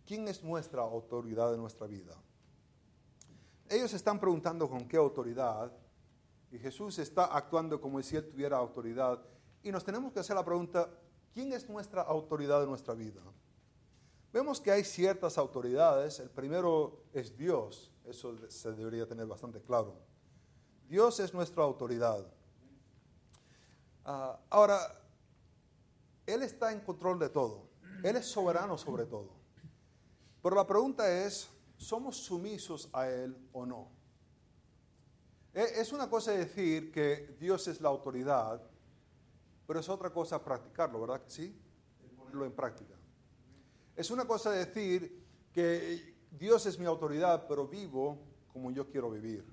quién 0.06 0.28
es 0.28 0.42
nuestra 0.42 0.82
autoridad 0.82 1.52
en 1.52 1.60
nuestra 1.60 1.88
vida. 1.88 2.14
Ellos 3.68 3.92
están 3.92 4.20
preguntando 4.20 4.70
con 4.70 4.86
qué 4.86 4.96
autoridad 4.96 5.72
y 6.52 6.58
Jesús 6.58 7.00
está 7.00 7.24
actuando 7.24 7.80
como 7.80 8.00
si 8.02 8.14
él 8.14 8.26
tuviera 8.28 8.56
autoridad. 8.56 9.20
Y 9.64 9.72
nos 9.72 9.84
tenemos 9.84 10.12
que 10.12 10.20
hacer 10.20 10.36
la 10.36 10.44
pregunta, 10.44 10.88
¿Quién 11.36 11.52
es 11.52 11.68
nuestra 11.68 12.00
autoridad 12.00 12.62
en 12.62 12.70
nuestra 12.70 12.94
vida? 12.94 13.20
Vemos 14.32 14.58
que 14.58 14.70
hay 14.70 14.82
ciertas 14.84 15.36
autoridades. 15.36 16.18
El 16.18 16.30
primero 16.30 17.04
es 17.12 17.36
Dios. 17.36 17.92
Eso 18.06 18.36
se 18.48 18.72
debería 18.72 19.06
tener 19.06 19.26
bastante 19.26 19.60
claro. 19.60 19.94
Dios 20.88 21.18
es 21.20 21.34
nuestra 21.34 21.64
autoridad. 21.64 22.24
Ah, 24.04 24.38
ahora, 24.50 24.78
Él 26.26 26.42
está 26.42 26.72
en 26.72 26.80
control 26.80 27.18
de 27.18 27.28
todo. 27.28 27.68
Él 28.02 28.16
es 28.16 28.26
soberano 28.26 28.78
sobre 28.78 29.06
todo. 29.06 29.30
Pero 30.42 30.54
la 30.54 30.66
pregunta 30.66 31.10
es, 31.10 31.48
¿somos 31.76 32.16
sumisos 32.16 32.88
a 32.92 33.08
Él 33.08 33.36
o 33.52 33.66
no? 33.66 33.90
E, 35.52 35.80
es 35.80 35.92
una 35.92 36.08
cosa 36.08 36.32
decir 36.32 36.92
que 36.92 37.36
Dios 37.40 37.66
es 37.66 37.80
la 37.80 37.88
autoridad 37.88 38.62
pero 39.66 39.80
es 39.80 39.88
otra 39.88 40.10
cosa 40.10 40.42
practicarlo, 40.42 41.00
¿verdad 41.00 41.22
sí? 41.26 41.54
Ponerlo 42.16 42.44
en 42.44 42.52
práctica. 42.52 42.94
Es 43.96 44.10
una 44.10 44.24
cosa 44.24 44.50
decir 44.52 45.24
que 45.52 46.15
Dios 46.38 46.66
es 46.66 46.78
mi 46.78 46.86
autoridad, 46.86 47.46
pero 47.48 47.66
vivo 47.66 48.18
como 48.52 48.70
yo 48.70 48.88
quiero 48.88 49.10
vivir. 49.10 49.44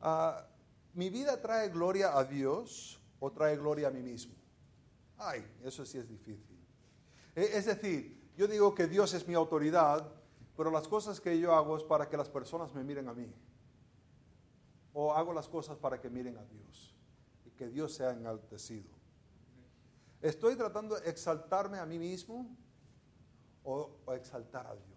Ah, 0.00 0.46
¿Mi 0.94 1.10
vida 1.10 1.40
trae 1.40 1.68
gloria 1.68 2.16
a 2.16 2.24
Dios 2.24 3.00
o 3.20 3.30
trae 3.30 3.56
gloria 3.56 3.88
a 3.88 3.90
mí 3.90 4.02
mismo? 4.02 4.34
Ay, 5.18 5.46
eso 5.62 5.84
sí 5.84 5.98
es 5.98 6.08
difícil. 6.08 6.56
E, 7.34 7.58
es 7.58 7.66
decir, 7.66 8.30
yo 8.36 8.46
digo 8.46 8.74
que 8.74 8.86
Dios 8.86 9.12
es 9.14 9.26
mi 9.26 9.34
autoridad, 9.34 10.10
pero 10.56 10.70
las 10.70 10.88
cosas 10.88 11.20
que 11.20 11.38
yo 11.38 11.54
hago 11.54 11.76
es 11.76 11.84
para 11.84 12.08
que 12.08 12.16
las 12.16 12.28
personas 12.28 12.72
me 12.74 12.82
miren 12.82 13.08
a 13.08 13.14
mí. 13.14 13.30
O 14.94 15.12
hago 15.12 15.32
las 15.34 15.48
cosas 15.48 15.76
para 15.76 16.00
que 16.00 16.08
miren 16.08 16.38
a 16.38 16.44
Dios 16.44 16.94
y 17.44 17.50
que 17.50 17.68
Dios 17.68 17.94
sea 17.94 18.12
enaltecido. 18.12 18.90
¿Estoy 20.22 20.56
tratando 20.56 20.98
de 20.98 21.10
exaltarme 21.10 21.78
a 21.78 21.84
mí 21.84 21.98
mismo 21.98 22.56
o, 23.64 23.98
o 24.06 24.12
exaltar 24.14 24.66
a 24.66 24.74
Dios? 24.74 24.95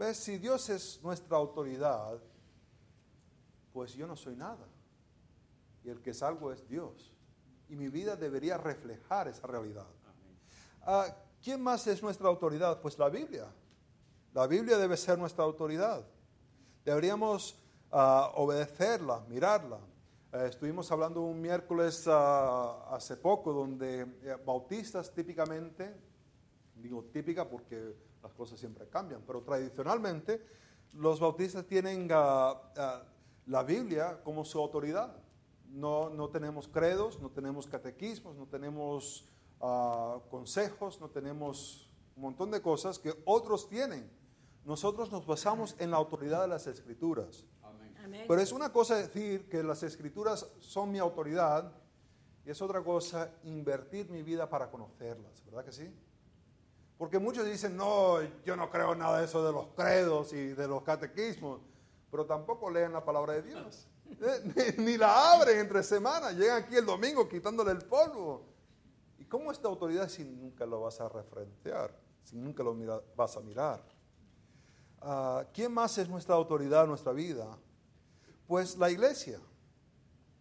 ¿Ves? 0.00 0.16
Si 0.16 0.38
Dios 0.38 0.70
es 0.70 0.98
nuestra 1.02 1.36
autoridad, 1.36 2.18
pues 3.70 3.92
yo 3.92 4.06
no 4.06 4.16
soy 4.16 4.34
nada. 4.34 4.66
Y 5.84 5.90
el 5.90 6.00
que 6.00 6.12
es 6.12 6.22
algo 6.22 6.50
es 6.50 6.66
Dios. 6.66 7.12
Y 7.68 7.76
mi 7.76 7.88
vida 7.88 8.16
debería 8.16 8.56
reflejar 8.56 9.28
esa 9.28 9.46
realidad. 9.46 9.84
Ah, 10.80 11.14
¿Quién 11.44 11.62
más 11.62 11.86
es 11.86 12.02
nuestra 12.02 12.28
autoridad? 12.28 12.80
Pues 12.80 12.98
la 12.98 13.10
Biblia. 13.10 13.44
La 14.32 14.46
Biblia 14.46 14.78
debe 14.78 14.96
ser 14.96 15.18
nuestra 15.18 15.44
autoridad. 15.44 16.02
Deberíamos 16.82 17.58
ah, 17.92 18.32
obedecerla, 18.36 19.22
mirarla. 19.28 19.80
Eh, 20.32 20.46
estuvimos 20.48 20.90
hablando 20.90 21.20
un 21.20 21.42
miércoles 21.42 22.06
ah, 22.06 22.86
hace 22.90 23.18
poco 23.18 23.52
donde 23.52 24.00
eh, 24.22 24.36
bautistas 24.46 25.12
típicamente, 25.12 25.94
digo 26.76 27.04
típica 27.12 27.46
porque 27.46 28.08
las 28.22 28.32
cosas 28.34 28.58
siempre 28.58 28.88
cambian, 28.88 29.22
pero 29.26 29.42
tradicionalmente 29.42 30.44
los 30.94 31.20
bautistas 31.20 31.66
tienen 31.66 32.08
la 32.08 33.62
Biblia 33.66 34.20
como 34.22 34.44
su 34.44 34.58
autoridad. 34.58 35.16
No, 35.68 36.10
no 36.10 36.28
tenemos 36.30 36.66
credos, 36.66 37.20
no 37.20 37.30
tenemos 37.30 37.66
catequismos, 37.68 38.34
no 38.36 38.46
tenemos 38.46 39.28
ah, 39.60 40.18
consejos, 40.28 41.00
no 41.00 41.08
tenemos 41.10 41.88
un 42.16 42.22
montón 42.22 42.50
de 42.50 42.60
cosas 42.60 42.98
que 42.98 43.14
otros 43.24 43.68
tienen. 43.68 44.10
Nosotros 44.64 45.12
nos 45.12 45.26
basamos 45.26 45.76
en 45.78 45.92
la 45.92 45.96
autoridad 45.96 46.42
de 46.42 46.48
las 46.48 46.66
escrituras. 46.66 47.46
Pero 48.26 48.40
es 48.40 48.50
una 48.52 48.72
cosa 48.72 48.96
decir 48.96 49.48
que 49.48 49.62
las 49.62 49.82
escrituras 49.82 50.50
son 50.58 50.90
mi 50.90 50.98
autoridad 50.98 51.72
y 52.44 52.50
es 52.50 52.60
otra 52.60 52.82
cosa 52.82 53.30
invertir 53.44 54.10
mi 54.10 54.22
vida 54.22 54.48
para 54.48 54.70
conocerlas, 54.70 55.44
¿verdad 55.44 55.64
que 55.64 55.72
sí? 55.72 55.94
Porque 57.00 57.18
muchos 57.18 57.44
dicen, 57.46 57.76
no, 57.76 58.22
yo 58.44 58.54
no 58.54 58.70
creo 58.70 58.94
nada 58.94 59.18
de 59.18 59.24
eso 59.24 59.44
de 59.44 59.52
los 59.52 59.66
credos 59.74 60.32
y 60.32 60.48
de 60.48 60.68
los 60.68 60.82
catequismos 60.84 61.60
pero 62.10 62.26
tampoco 62.26 62.70
leen 62.70 62.92
la 62.92 63.04
palabra 63.04 63.34
de 63.34 63.42
Dios. 63.42 63.86
Eh, 64.20 64.74
ni, 64.78 64.96
la 64.96 65.34
abren 65.34 65.60
entre 65.60 65.84
semanas, 65.84 66.34
llegan 66.34 66.64
aquí 66.64 66.74
el 66.74 66.84
domingo 66.84 67.28
quitándole 67.28 67.70
el 67.70 67.78
polvo. 67.78 68.44
¿Y 69.20 69.24
cómo 69.24 69.52
esta 69.52 69.68
autoridad 69.68 70.08
si 70.08 70.24
nunca 70.24 70.66
lo 70.66 70.80
vas 70.80 71.00
a 71.00 71.08
refrentear, 71.08 71.96
si 72.24 72.36
nunca 72.36 72.64
lo 72.64 72.74
vas 73.14 73.36
a 73.36 73.40
mirar? 73.40 73.80
Ah, 75.00 75.44
¿Quién 75.54 75.72
más 75.72 75.96
es 75.96 76.08
nuestra 76.08 76.34
autoridad 76.34 76.82
en 76.82 76.88
nuestra 76.88 77.12
vida? 77.12 77.56
Pues 78.48 78.76
la 78.78 78.90
iglesia. 78.90 79.38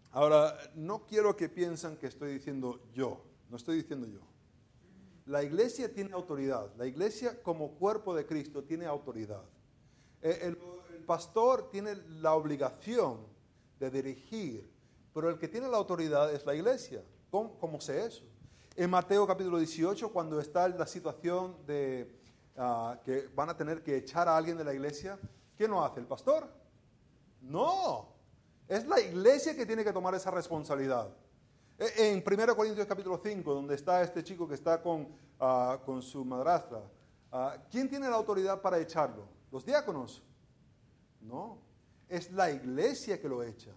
Ahora, 0.09 0.57
no 0.73 1.05
quiero 1.05 1.37
que 1.37 1.47
piensen 1.47 1.95
que 1.95 2.07
estoy 2.07 2.33
diciendo 2.33 2.79
yo, 2.91 3.21
no 3.51 3.57
estoy 3.57 3.75
diciendo 3.75 4.07
yo. 4.07 4.21
La 5.29 5.43
iglesia 5.43 5.93
tiene 5.93 6.11
autoridad, 6.13 6.71
la 6.75 6.87
iglesia 6.87 7.39
como 7.43 7.75
cuerpo 7.75 8.15
de 8.15 8.25
Cristo 8.25 8.63
tiene 8.63 8.87
autoridad. 8.87 9.43
Eh, 10.23 10.39
el, 10.41 10.57
pastor 11.05 11.69
tiene 11.69 11.95
la 12.19 12.33
obligación 12.33 13.27
de 13.79 13.91
dirigir, 13.91 14.67
pero 15.13 15.29
el 15.29 15.37
que 15.37 15.47
tiene 15.47 15.67
la 15.67 15.77
autoridad 15.77 16.33
es 16.33 16.47
la 16.47 16.55
iglesia. 16.55 17.03
¿Cómo, 17.29 17.79
sé 17.79 18.07
eso? 18.07 18.23
En 18.75 18.89
Mateo 18.89 19.27
capítulo 19.27 19.59
18, 19.59 20.11
cuando 20.11 20.39
está 20.39 20.67
la 20.67 20.87
situación 20.87 21.63
de 21.67 22.11
ah, 22.57 22.99
que 23.05 23.27
van 23.35 23.51
a 23.51 23.55
tener 23.55 23.83
que 23.83 23.97
echar 23.97 24.27
a 24.27 24.35
alguien 24.35 24.57
de 24.57 24.63
la 24.63 24.73
iglesia, 24.73 25.19
¿quién 25.55 25.69
lo 25.69 25.85
hace? 25.85 25.99
¿El 25.99 26.07
pastor? 26.07 26.47
No, 27.41 28.15
es 28.67 28.87
la 28.87 28.99
iglesia 28.99 29.55
que 29.55 29.67
tiene 29.67 29.83
que 29.83 29.93
tomar 29.93 30.15
esa 30.15 30.31
responsabilidad. 30.31 31.07
E, 31.79 32.11
en 32.11 32.21
1 32.25 32.55
Corintios 32.57 32.85
capítulo 32.85 33.21
5, 33.23 33.53
donde 33.53 33.75
está 33.75 34.03
este 34.03 34.21
chico 34.21 34.45
que 34.45 34.55
está 34.55 34.81
con, 34.81 35.07
ah, 35.39 35.79
con 35.85 36.01
su 36.01 36.25
madrastra, 36.25 36.81
ah, 37.31 37.55
¿quién 37.71 37.89
tiene 37.89 38.09
la 38.09 38.17
autoridad 38.17 38.61
para 38.61 38.77
echarlo? 38.79 39.29
¿Los 39.49 39.65
diáconos? 39.65 40.21
No, 41.21 41.59
es 42.09 42.33
la 42.33 42.51
iglesia 42.51 43.21
que 43.21 43.29
lo 43.29 43.41
echa. 43.43 43.71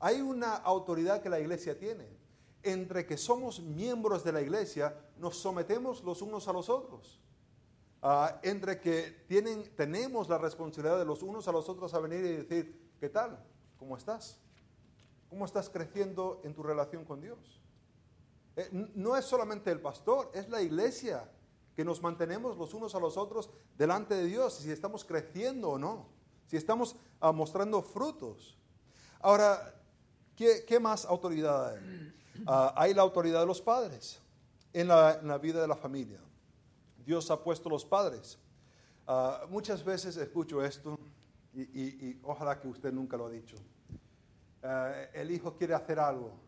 Hay 0.00 0.20
una 0.20 0.56
autoridad 0.56 1.22
que 1.22 1.30
la 1.30 1.40
iglesia 1.40 1.78
tiene. 1.78 2.06
Entre 2.62 3.06
que 3.06 3.16
somos 3.16 3.60
miembros 3.60 4.22
de 4.22 4.32
la 4.32 4.42
iglesia, 4.42 4.94
nos 5.16 5.38
sometemos 5.38 6.04
los 6.04 6.20
unos 6.20 6.46
a 6.46 6.52
los 6.52 6.68
otros. 6.68 7.22
Ah, 8.02 8.38
entre 8.42 8.80
que 8.80 9.24
tienen, 9.28 9.74
tenemos 9.76 10.28
la 10.28 10.36
responsabilidad 10.36 10.98
de 10.98 11.06
los 11.06 11.22
unos 11.22 11.48
a 11.48 11.52
los 11.52 11.70
otros 11.70 11.94
a 11.94 12.00
venir 12.00 12.22
y 12.22 12.36
decir, 12.36 12.92
¿qué 13.00 13.08
tal? 13.08 13.42
¿Cómo 13.78 13.96
estás? 13.96 14.39
¿Cómo 15.30 15.46
estás 15.46 15.70
creciendo 15.70 16.42
en 16.44 16.54
tu 16.54 16.62
relación 16.62 17.04
con 17.06 17.22
Dios? 17.22 17.38
Eh, 18.56 18.68
no 18.94 19.16
es 19.16 19.24
solamente 19.24 19.70
el 19.70 19.80
pastor, 19.80 20.30
es 20.34 20.50
la 20.50 20.60
iglesia 20.60 21.30
que 21.74 21.84
nos 21.84 22.02
mantenemos 22.02 22.58
los 22.58 22.74
unos 22.74 22.94
a 22.94 23.00
los 23.00 23.16
otros 23.16 23.48
delante 23.78 24.14
de 24.14 24.26
Dios, 24.26 24.54
si 24.54 24.70
estamos 24.70 25.04
creciendo 25.04 25.70
o 25.70 25.78
no 25.78 26.20
si 26.50 26.56
estamos 26.56 26.96
ah, 27.20 27.30
mostrando 27.30 27.80
frutos. 27.80 28.58
Ahora, 29.20 29.72
¿qué, 30.34 30.80
más 30.80 31.04
autoridad 31.04 31.68
hay? 31.68 32.12
Ah, 32.44 32.74
hay 32.76 32.92
la 32.92 33.02
autoridad 33.02 33.40
de 33.40 33.46
los 33.46 33.62
padres 33.62 34.20
en 34.72 34.88
la, 34.88 35.38
vida 35.40 35.60
de 35.60 35.68
la 35.68 35.76
familia. 35.76 36.18
Dios 37.06 37.30
ha 37.30 37.40
puesto 37.40 37.68
los 37.68 37.84
padres. 37.84 38.36
Ah, 39.06 39.44
muchas 39.48 39.84
veces 39.84 40.16
escucho 40.16 40.64
esto 40.64 40.98
y, 41.54 42.18
ojalá 42.24 42.58
que 42.58 42.66
usted 42.66 42.92
nunca 42.92 43.16
lo 43.16 43.26
ha 43.26 43.30
dicho. 43.30 43.56
El 44.62 45.30
hijo 45.30 45.56
quiere 45.56 45.74
hacer 45.74 45.98
algo 45.98 46.38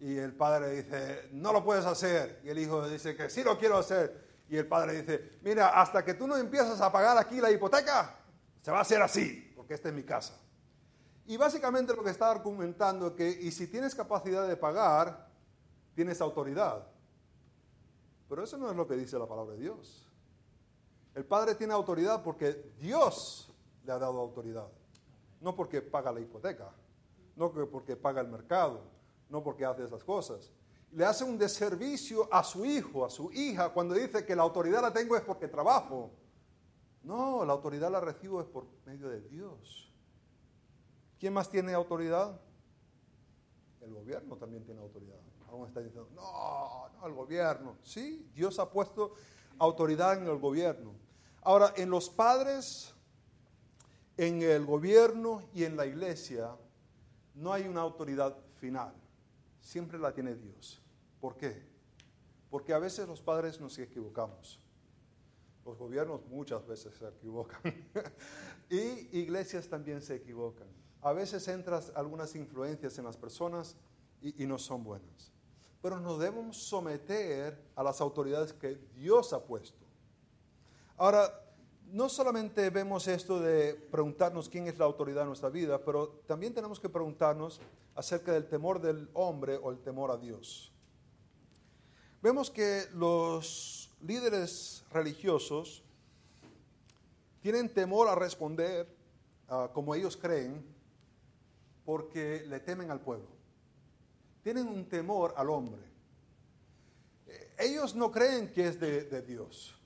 y 0.00 0.16
el 0.16 0.34
padre 0.34 0.82
dice, 0.82 1.28
no 1.32 1.52
lo 1.52 1.62
puedes 1.62 1.84
hacer. 1.84 2.40
Y 2.42 2.48
el 2.48 2.58
hijo 2.58 2.88
dice 2.88 3.14
que 3.14 3.28
sí 3.28 3.44
lo 3.44 3.58
quiero 3.58 3.78
hacer. 3.78 4.28
Y 4.48 4.56
el 4.56 4.66
padre 4.66 5.02
dice, 5.02 5.38
mira, 5.42 5.68
hasta 5.68 6.04
que 6.04 6.14
tú 6.14 6.26
no 6.26 6.36
empiezas 6.36 6.80
a 6.80 6.90
pagar 6.90 7.16
aquí 7.18 7.40
la 7.40 7.50
hipoteca, 7.50 8.16
se 8.62 8.70
va 8.70 8.78
a 8.78 8.80
hacer 8.80 9.00
así, 9.00 9.52
porque 9.54 9.74
esta 9.74 9.90
es 9.90 9.94
mi 9.94 10.02
casa. 10.02 10.40
Y 11.26 11.36
básicamente 11.36 11.94
lo 11.94 12.02
que 12.02 12.10
está 12.10 12.30
argumentando 12.30 13.08
es 13.08 13.12
que, 13.12 13.28
y 13.28 13.52
si 13.52 13.68
tienes 13.68 13.94
capacidad 13.94 14.48
de 14.48 14.56
pagar, 14.56 15.28
tienes 15.94 16.20
autoridad. 16.20 16.86
Pero 18.28 18.42
eso 18.42 18.56
no 18.56 18.70
es 18.70 18.76
lo 18.76 18.88
que 18.88 18.96
dice 18.96 19.18
la 19.18 19.26
palabra 19.26 19.54
de 19.54 19.60
Dios. 19.60 20.08
El 21.14 21.24
Padre 21.24 21.54
tiene 21.54 21.74
autoridad 21.74 22.22
porque 22.22 22.72
Dios 22.78 23.52
le 23.84 23.92
ha 23.92 23.98
dado 23.98 24.18
autoridad. 24.18 24.68
No 25.40 25.54
porque 25.54 25.82
paga 25.82 26.12
la 26.12 26.20
hipoteca, 26.20 26.70
no 27.36 27.52
porque 27.52 27.96
paga 27.96 28.20
el 28.20 28.28
mercado, 28.28 28.82
no 29.28 29.42
porque 29.42 29.64
hace 29.64 29.84
esas 29.84 30.04
cosas. 30.04 30.50
Le 30.92 31.04
hace 31.04 31.24
un 31.24 31.38
deservicio 31.38 32.28
a 32.32 32.42
su 32.42 32.64
hijo, 32.64 33.04
a 33.04 33.10
su 33.10 33.30
hija, 33.32 33.70
cuando 33.70 33.94
dice 33.94 34.24
que 34.24 34.34
la 34.34 34.42
autoridad 34.42 34.82
la 34.82 34.92
tengo 34.92 35.16
es 35.16 35.22
porque 35.22 35.48
trabajo. 35.48 36.10
No, 37.02 37.44
la 37.44 37.52
autoridad 37.52 37.90
la 37.90 38.00
recibo 38.00 38.40
es 38.40 38.46
por 38.46 38.66
medio 38.84 39.08
de 39.08 39.20
Dios. 39.22 39.90
¿Quién 41.18 41.32
más 41.32 41.48
tiene 41.48 41.72
autoridad? 41.74 42.40
El 43.80 43.94
gobierno 43.94 44.36
también 44.36 44.64
tiene 44.64 44.80
autoridad. 44.80 45.18
Aún 45.48 45.66
está 45.66 45.80
diciendo, 45.80 46.08
no, 46.14 46.88
no, 46.88 47.06
el 47.06 47.14
gobierno. 47.14 47.76
Sí, 47.82 48.30
Dios 48.34 48.58
ha 48.58 48.70
puesto 48.70 49.14
autoridad 49.58 50.18
en 50.18 50.26
el 50.26 50.38
gobierno. 50.38 50.94
Ahora, 51.42 51.72
en 51.76 51.90
los 51.90 52.10
padres, 52.10 52.94
en 54.16 54.42
el 54.42 54.66
gobierno 54.66 55.42
y 55.54 55.64
en 55.64 55.76
la 55.76 55.86
iglesia, 55.86 56.54
no 57.40 57.52
hay 57.54 57.66
una 57.66 57.80
autoridad 57.80 58.36
final. 58.56 58.92
Siempre 59.60 59.98
la 59.98 60.12
tiene 60.12 60.34
Dios. 60.34 60.80
¿Por 61.20 61.36
qué? 61.36 61.62
Porque 62.50 62.74
a 62.74 62.78
veces 62.78 63.08
los 63.08 63.22
padres 63.22 63.60
nos 63.60 63.78
equivocamos. 63.78 64.60
Los 65.64 65.78
gobiernos 65.78 66.20
muchas 66.26 66.66
veces 66.66 66.94
se 66.94 67.08
equivocan 67.08 67.60
y 68.70 69.18
iglesias 69.18 69.68
también 69.68 70.02
se 70.02 70.16
equivocan. 70.16 70.66
A 71.00 71.12
veces 71.12 71.46
entras 71.48 71.92
algunas 71.94 72.34
influencias 72.34 72.98
en 72.98 73.04
las 73.06 73.16
personas 73.16 73.76
y, 74.20 74.46
no 74.46 74.58
son 74.58 74.84
buenas. 74.84 75.32
Pero 75.80 75.98
nos 75.98 76.18
debemos 76.18 76.58
someter 76.58 77.58
a 77.74 77.82
las 77.82 78.02
autoridades 78.02 78.52
que 78.52 78.74
Dios 78.94 79.32
ha 79.32 79.42
puesto. 79.42 79.86
Ahora, 80.98 81.32
no 81.92 82.08
solamente 82.08 82.70
vemos 82.70 83.08
esto 83.08 83.40
de 83.40 83.74
preguntarnos 83.74 84.48
quién 84.48 84.66
es 84.68 84.78
la 84.78 84.84
autoridad 84.84 85.22
en 85.22 85.28
nuestra 85.28 85.48
vida, 85.48 85.84
pero 85.84 86.08
también 86.26 86.54
tenemos 86.54 86.78
que 86.78 86.88
preguntarnos 86.88 87.60
acerca 87.94 88.32
del 88.32 88.48
temor 88.48 88.80
del 88.80 89.08
hombre 89.14 89.56
o 89.56 89.70
el 89.70 89.78
temor 89.80 90.10
a 90.10 90.16
Dios. 90.16 90.72
Vemos 92.22 92.50
que 92.50 92.84
los 92.92 93.90
líderes 94.02 94.84
religiosos 94.92 95.82
tienen 97.40 97.68
temor 97.68 98.08
a 98.08 98.14
responder 98.14 98.86
como 99.72 99.94
ellos 99.94 100.16
creen 100.16 100.64
porque 101.84 102.44
le 102.46 102.60
temen 102.60 102.90
al 102.90 103.00
pueblo. 103.00 103.28
Tienen 104.42 104.68
un 104.68 104.88
temor 104.88 105.34
al 105.36 105.50
hombre. 105.50 105.82
Eh, 107.26 107.54
ellos 107.58 107.94
no 107.94 108.10
creen 108.10 108.52
que 108.52 108.68
es 108.68 108.78
de 108.78 109.22
Dios. 109.22 109.79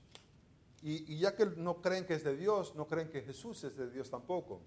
Y, 0.87 1.17
ya 1.17 1.35
que 1.35 1.47
no 1.47 1.81
creen 1.81 2.05
que 2.05 2.13
es 2.13 2.23
de 2.23 2.37
Dios, 2.37 2.75
no 2.75 2.85
creen 2.85 3.09
que 3.09 3.23
Jesús 3.23 3.63
es 3.63 3.75
de 3.75 3.89
Dios 3.89 4.07
tampoco. 4.11 4.61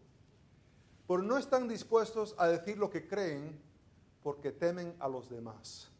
Pero 1.07 1.22
no 1.22 1.38
están 1.38 1.68
dispuestos 1.68 2.35
a 2.38 2.48
decir 2.48 2.76
lo 2.76 2.90
que 2.90 3.07
creen 3.07 3.62
porque 4.24 4.50
temen 4.50 4.96
a 4.98 5.07
los 5.07 5.31
demás. 5.31 5.92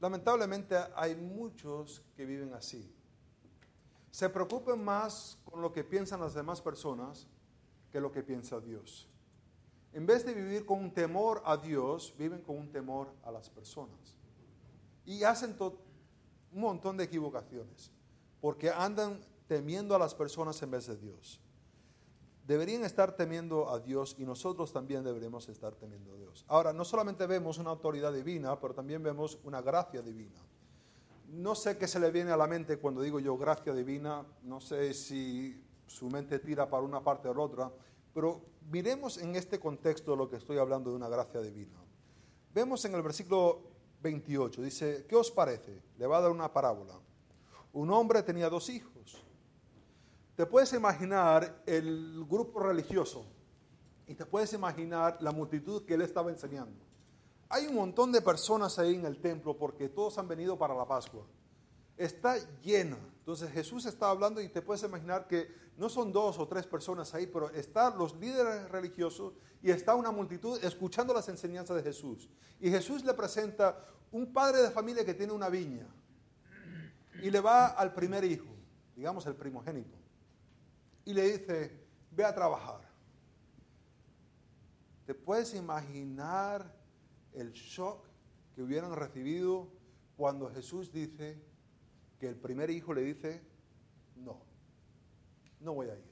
Lamentablemente 0.00 0.76
hay 0.96 1.14
muchos 1.14 2.02
que 2.16 2.24
viven 2.24 2.54
así. 2.54 2.90
Se 4.10 4.30
preocupan 4.30 4.82
más 4.82 5.36
con 5.44 5.60
lo 5.60 5.74
que 5.74 5.84
piensan 5.84 6.20
las 6.20 6.32
demás 6.32 6.62
personas 6.62 7.26
que 7.92 8.00
lo 8.00 8.10
que 8.10 8.22
piensa 8.22 8.60
Dios. 8.60 9.06
En 9.92 10.06
vez 10.06 10.24
de 10.24 10.32
vivir 10.32 10.64
con 10.64 10.78
un 10.78 10.94
temor 10.94 11.42
a 11.44 11.58
Dios, 11.58 12.14
viven 12.16 12.40
con 12.40 12.56
un 12.56 12.72
temor 12.72 13.12
a 13.24 13.30
las 13.30 13.50
personas. 13.50 14.16
Y 15.04 15.22
hacen 15.22 15.54
un 15.60 16.60
montón 16.62 16.96
de 16.96 17.04
equivocaciones, 17.04 17.92
porque 18.40 18.70
andan 18.70 19.20
temiendo 19.46 19.94
a 19.94 19.98
las 19.98 20.14
personas 20.14 20.60
en 20.62 20.70
vez 20.70 20.86
de 20.86 20.96
Dios 20.96 21.40
deberían 22.50 22.84
estar 22.84 23.14
temiendo 23.14 23.70
a 23.70 23.78
Dios 23.78 24.16
y 24.18 24.24
nosotros 24.24 24.72
también 24.72 25.04
deberíamos 25.04 25.48
estar 25.48 25.76
temiendo 25.76 26.12
a 26.12 26.16
Dios. 26.16 26.44
Ahora, 26.48 26.72
no 26.72 26.84
solamente 26.84 27.24
vemos 27.28 27.58
una 27.58 27.70
autoridad 27.70 28.12
divina, 28.12 28.58
pero 28.58 28.74
también 28.74 29.04
vemos 29.04 29.38
una 29.44 29.62
gracia 29.62 30.02
divina. 30.02 30.40
No 31.28 31.54
sé 31.54 31.78
qué 31.78 31.86
se 31.86 32.00
le 32.00 32.10
viene 32.10 32.32
a 32.32 32.36
la 32.36 32.48
mente 32.48 32.76
cuando 32.78 33.02
digo 33.02 33.20
yo 33.20 33.38
gracia 33.38 33.72
divina, 33.72 34.26
no 34.42 34.60
sé 34.60 34.94
si 34.94 35.62
su 35.86 36.10
mente 36.10 36.40
tira 36.40 36.68
para 36.68 36.82
una 36.82 37.04
parte 37.04 37.28
o 37.28 37.34
la 37.34 37.40
otra, 37.40 37.72
pero 38.12 38.42
miremos 38.68 39.18
en 39.18 39.36
este 39.36 39.60
contexto 39.60 40.16
lo 40.16 40.28
que 40.28 40.34
estoy 40.34 40.58
hablando 40.58 40.90
de 40.90 40.96
una 40.96 41.08
gracia 41.08 41.40
divina. 41.40 41.78
Vemos 42.52 42.84
en 42.84 42.94
el 42.94 43.02
versículo 43.02 43.60
28, 44.02 44.60
dice, 44.60 45.06
¿qué 45.08 45.14
os 45.14 45.30
parece? 45.30 45.80
Le 45.98 46.06
va 46.08 46.18
a 46.18 46.22
dar 46.22 46.32
una 46.32 46.52
parábola. 46.52 46.94
Un 47.72 47.90
hombre 47.90 48.22
tenía 48.22 48.48
dos 48.48 48.68
hijos. 48.68 49.22
Te 50.34 50.46
puedes 50.46 50.72
imaginar 50.72 51.62
el 51.66 52.24
grupo 52.28 52.60
religioso 52.60 53.26
y 54.06 54.14
te 54.14 54.26
puedes 54.26 54.52
imaginar 54.52 55.18
la 55.20 55.32
multitud 55.32 55.84
que 55.84 55.94
él 55.94 56.02
estaba 56.02 56.30
enseñando. 56.30 56.84
Hay 57.48 57.66
un 57.66 57.74
montón 57.74 58.10
de 58.10 58.22
personas 58.22 58.78
ahí 58.78 58.94
en 58.94 59.04
el 59.04 59.20
templo 59.20 59.56
porque 59.56 59.88
todos 59.88 60.18
han 60.18 60.26
venido 60.26 60.56
para 60.58 60.74
la 60.74 60.86
Pascua. 60.86 61.26
Está 61.96 62.38
llena. 62.62 62.96
Entonces 63.18 63.50
Jesús 63.52 63.84
está 63.84 64.10
hablando 64.10 64.40
y 64.40 64.48
te 64.48 64.62
puedes 64.62 64.82
imaginar 64.82 65.28
que 65.28 65.52
no 65.76 65.88
son 65.88 66.12
dos 66.12 66.38
o 66.38 66.48
tres 66.48 66.66
personas 66.66 67.14
ahí, 67.14 67.26
pero 67.26 67.50
están 67.50 67.98
los 67.98 68.16
líderes 68.16 68.68
religiosos 68.70 69.34
y 69.62 69.70
está 69.70 69.94
una 69.94 70.10
multitud 70.10 70.58
escuchando 70.64 71.12
las 71.12 71.28
enseñanzas 71.28 71.76
de 71.76 71.82
Jesús. 71.82 72.28
Y 72.60 72.70
Jesús 72.70 73.04
le 73.04 73.14
presenta 73.14 73.84
un 74.10 74.32
padre 74.32 74.62
de 74.62 74.70
familia 74.70 75.04
que 75.04 75.14
tiene 75.14 75.32
una 75.32 75.48
viña 75.48 75.86
y 77.22 77.30
le 77.30 77.40
va 77.40 77.68
al 77.68 77.92
primer 77.92 78.24
hijo, 78.24 78.54
digamos 78.94 79.26
el 79.26 79.34
primogénito 79.34 80.00
y 81.04 81.14
le 81.14 81.38
dice, 81.38 81.72
ve 82.12 82.24
a 82.24 82.34
trabajar. 82.34 82.80
¿Te 85.06 85.14
puedes 85.14 85.54
imaginar 85.54 86.72
el 87.32 87.52
shock 87.52 88.06
que 88.54 88.62
hubieran 88.62 88.94
recibido 88.94 89.68
cuando 90.16 90.48
Jesús 90.50 90.92
dice 90.92 91.42
que 92.18 92.28
el 92.28 92.36
primer 92.36 92.70
hijo 92.70 92.94
le 92.94 93.02
dice, 93.02 93.42
no, 94.16 94.40
no 95.60 95.74
voy 95.74 95.88
a 95.88 95.96
ir? 95.96 96.10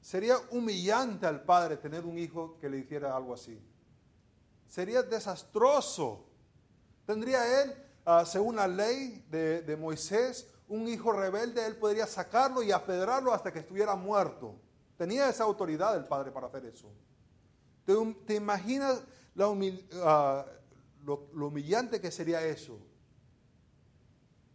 Sería 0.00 0.36
humillante 0.50 1.26
al 1.26 1.44
padre 1.44 1.76
tener 1.76 2.04
un 2.04 2.18
hijo 2.18 2.58
que 2.58 2.68
le 2.68 2.78
hiciera 2.78 3.14
algo 3.14 3.34
así. 3.34 3.60
Sería 4.66 5.02
desastroso. 5.02 6.26
Tendría 7.06 7.62
él, 7.62 7.74
ah, 8.18 8.24
según 8.26 8.56
la 8.56 8.66
ley 8.66 9.24
de, 9.30 9.62
de 9.62 9.76
Moisés, 9.76 10.46
un 10.68 10.86
hijo 10.86 11.12
rebelde, 11.12 11.66
él 11.66 11.76
podría 11.76 12.06
sacarlo 12.06 12.62
y 12.62 12.72
apedrarlo 12.72 13.32
hasta 13.34 13.52
que 13.52 13.58
estuviera 13.58 13.96
muerto. 13.96 14.54
Tenía 14.96 15.28
esa 15.28 15.44
autoridad 15.44 15.96
el 15.96 16.04
padre 16.04 16.30
para 16.30 16.46
hacer 16.46 16.64
eso. 16.66 16.88
¿Te, 18.26 18.34
imaginas 18.34 19.02
ah, 20.04 20.46
lo, 21.04 21.28
lo 21.34 21.48
humillante 21.48 22.00
que 22.00 22.10
sería 22.10 22.44
eso? 22.44 22.78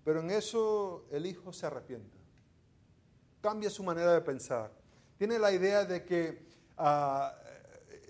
Pero 0.05 0.21
en 0.21 0.31
eso 0.31 1.05
el 1.11 1.25
hijo 1.25 1.51
se 1.51 1.65
arrepiente. 1.65 2.17
Cambia 3.41 3.69
su 3.69 3.83
manera 3.83 4.13
de 4.13 4.21
pensar. 4.21 4.71
Tiene 5.17 5.39
la 5.39 5.51
idea 5.51 5.83
de 5.83 6.05
que 6.05 6.47
ah, 6.77 7.35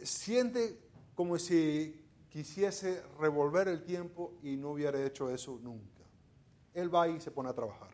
siente 0.04 0.80
como 1.16 1.40
si 1.40 2.05
quisiese 2.36 3.02
revolver 3.18 3.70
el 3.70 3.86
tiempo 3.86 4.34
y 4.44 4.58
no 4.58 4.72
hubiera 4.72 5.02
hecho 5.02 5.30
eso 5.30 5.58
nunca. 5.64 6.04
Él 6.74 6.94
va 6.94 7.08
y 7.08 7.22
se 7.22 7.32
pone 7.32 7.48
a 7.48 7.54
trabajar. 7.54 7.92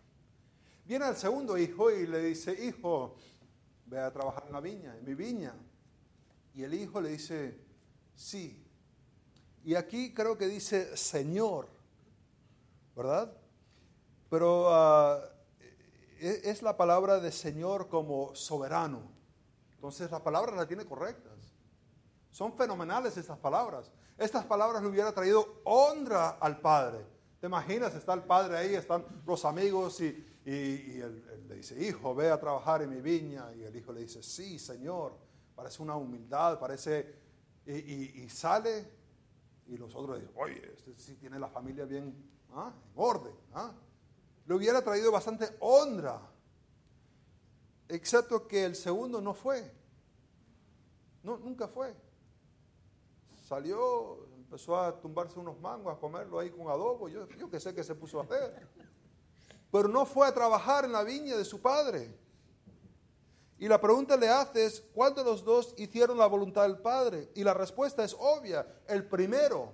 Viene 0.84 1.08
el 1.08 1.16
segundo 1.16 1.60
hijo 1.60 1.92
y 1.92 2.08
le 2.08 2.24
dice, 2.24 2.52
hijo, 2.66 3.18
ve 3.86 4.00
a 4.00 4.12
trabajar 4.12 4.46
en 4.48 4.54
la 4.54 4.60
viña, 4.60 4.98
en 4.98 5.06
mi 5.06 5.14
viña. 5.14 5.54
Y 6.56 6.64
el 6.64 6.74
hijo 6.74 7.00
le 7.00 7.10
dice, 7.10 7.56
sí. 8.16 8.66
Y 9.64 9.76
aquí 9.76 10.12
creo 10.12 10.36
que 10.40 10.48
dice 10.48 10.98
Señor, 10.98 11.70
¿verdad? 12.96 13.32
Pero 14.28 14.74
ah, 14.74 15.22
e-, 16.20 16.42
es 16.46 16.64
la 16.64 16.76
palabra 16.76 17.20
de 17.20 17.32
Señor 17.32 17.90
como 17.90 18.34
soberano. 18.34 19.04
Entonces 19.76 20.10
las 20.10 20.22
palabras 20.22 20.56
las 20.56 20.68
tiene 20.68 20.84
correctas. 20.84 21.54
Son 22.32 22.52
fenomenales 22.54 23.16
estas 23.18 23.38
palabras. 23.38 23.92
Estas 24.22 24.46
palabras 24.46 24.84
le 24.84 24.88
hubiera 24.88 25.12
traído 25.12 25.62
honra 25.64 26.38
al 26.40 26.62
Padre. 26.62 27.04
¿Te 27.40 27.48
imaginas? 27.48 27.96
Está 27.96 28.14
el 28.14 28.22
Padre 28.22 28.56
ahí, 28.56 28.76
están 28.76 29.04
los 29.26 29.46
amigos 29.46 30.00
y, 30.00 30.44
y, 30.46 31.02
él, 31.02 31.48
le 31.48 31.56
dice, 31.56 31.84
hijo, 31.84 32.14
ve 32.14 32.30
a 32.30 32.40
trabajar 32.40 32.84
en 32.84 32.92
mi 32.92 33.02
viña. 33.02 33.52
Y 33.56 33.64
el 33.64 33.76
hijo 33.76 33.92
le 33.92 34.02
dice, 34.02 34.22
sí, 34.22 34.60
Señor. 34.60 35.18
Parece 35.56 35.82
una 35.82 35.96
humildad, 35.96 36.60
parece... 36.60 37.20
Y, 37.66 38.30
sale 38.30 38.92
y 39.66 39.78
los 39.78 39.96
otros 39.96 40.20
dicen, 40.20 40.36
oye, 40.36 40.72
este 40.72 40.94
sí 40.98 41.16
tiene 41.16 41.40
la 41.40 41.48
familia 41.48 41.86
bien 41.86 42.14
¿ah? 42.54 42.72
en 42.76 42.92
orden. 42.96 43.34
¿ah? 43.54 43.74
Le 44.46 44.54
hubiera 44.54 44.84
traído 44.84 45.12
bastante 45.12 45.50
honra. 45.62 46.22
Excepto 47.88 48.48
que 48.48 48.66
el 48.66 48.76
segundo 48.76 49.20
no 49.20 49.34
fue. 49.34 49.72
No, 51.24 51.38
nunca 51.38 51.68
fue. 51.68 51.96
Salió, 53.52 54.28
empezó 54.38 54.80
a 54.80 54.98
tumbarse 55.02 55.38
unos 55.38 55.60
mangos, 55.60 55.94
a 55.94 56.00
comerlo 56.00 56.40
ahí 56.40 56.50
con 56.52 56.70
adobo. 56.70 57.10
Yo, 57.10 57.28
yo 57.28 57.60
sé 57.60 57.76
que 57.76 57.84
se 57.84 57.94
puso 57.96 58.22
a 58.22 58.24
hacer 58.24 58.66
pero 59.72 59.88
no 59.88 60.06
fue 60.06 60.28
a 60.28 60.34
trabajar 60.34 60.86
en 60.86 60.92
la 60.92 61.04
viña 61.04 61.38
de 61.38 61.44
su 61.46 61.62
padre. 61.62 62.14
Y 63.58 63.68
la 63.68 63.80
pregunta 63.80 64.16
le 64.18 64.28
hace 64.28 64.66
es, 64.66 64.82
¿cuál 64.94 65.16
de 65.16 65.24
los 65.24 65.44
dos 65.44 65.74
hicieron 65.78 66.18
la 66.18 66.28
voluntad 66.28 66.64
del 66.64 66.80
Padre? 66.80 67.30
Y 67.36 67.44
la 67.44 67.54
respuesta 67.54 68.04
es 68.04 68.16
obvia, 68.18 68.66
el 68.88 69.06
primero. 69.08 69.74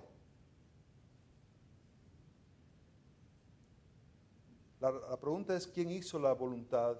La, 4.78 4.90
la, 4.90 5.16
pregunta 5.18 5.56
es, 5.56 5.66
¿quién 5.66 5.90
hizo 5.90 6.18
la 6.18 6.34
voluntad? 6.34 6.98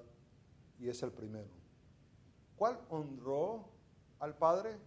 Y 0.78 0.88
es 0.88 1.02
el 1.02 1.12
primero. 1.12 1.50
¿Cuál 2.56 2.80
honró 2.88 3.68
al 4.18 4.36
Padre? 4.36 4.78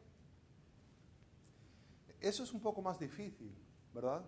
Eso 2.21 2.43
es 2.43 2.53
un 2.53 2.61
poco 2.61 2.81
más 2.81 2.99
difícil, 2.99 3.51
¿verdad? 3.93 4.23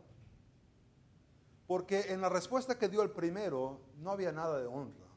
Porque 1.68 2.12
en 2.12 2.20
la 2.22 2.30
respuesta 2.30 2.78
que 2.78 2.90
dio 2.90 3.04
el 3.04 3.12
primero 3.12 3.80
no 4.00 4.12
había 4.12 4.32
nada 4.32 4.60
de 4.60 4.66
honra. 4.66 5.08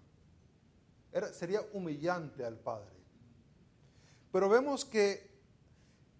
Sería 1.32 1.62
humillante 1.72 2.44
al 2.44 2.58
Padre. 2.58 2.94
Pero 4.30 4.50
vemos 4.50 4.84
que 4.84 5.34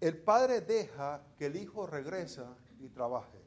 el 0.01 0.17
Padre 0.17 0.63
deja 0.63 1.23
que 1.39 1.47
el 1.47 1.57
Hijo 1.57 1.87
regresa 1.87 2.57
y 2.81 2.89
trabaje. 2.89 3.39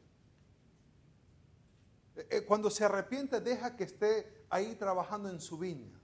Eh, 2.16 2.28
eh, 2.30 2.46
cuando 2.46 2.70
se 2.70 2.86
arrepiente, 2.86 3.42
deja 3.42 3.76
que 3.76 3.86
esté 3.86 4.46
ahí 4.50 4.76
trabajando 4.76 5.30
en 5.30 5.40
su 5.40 5.58
viña. 5.58 6.00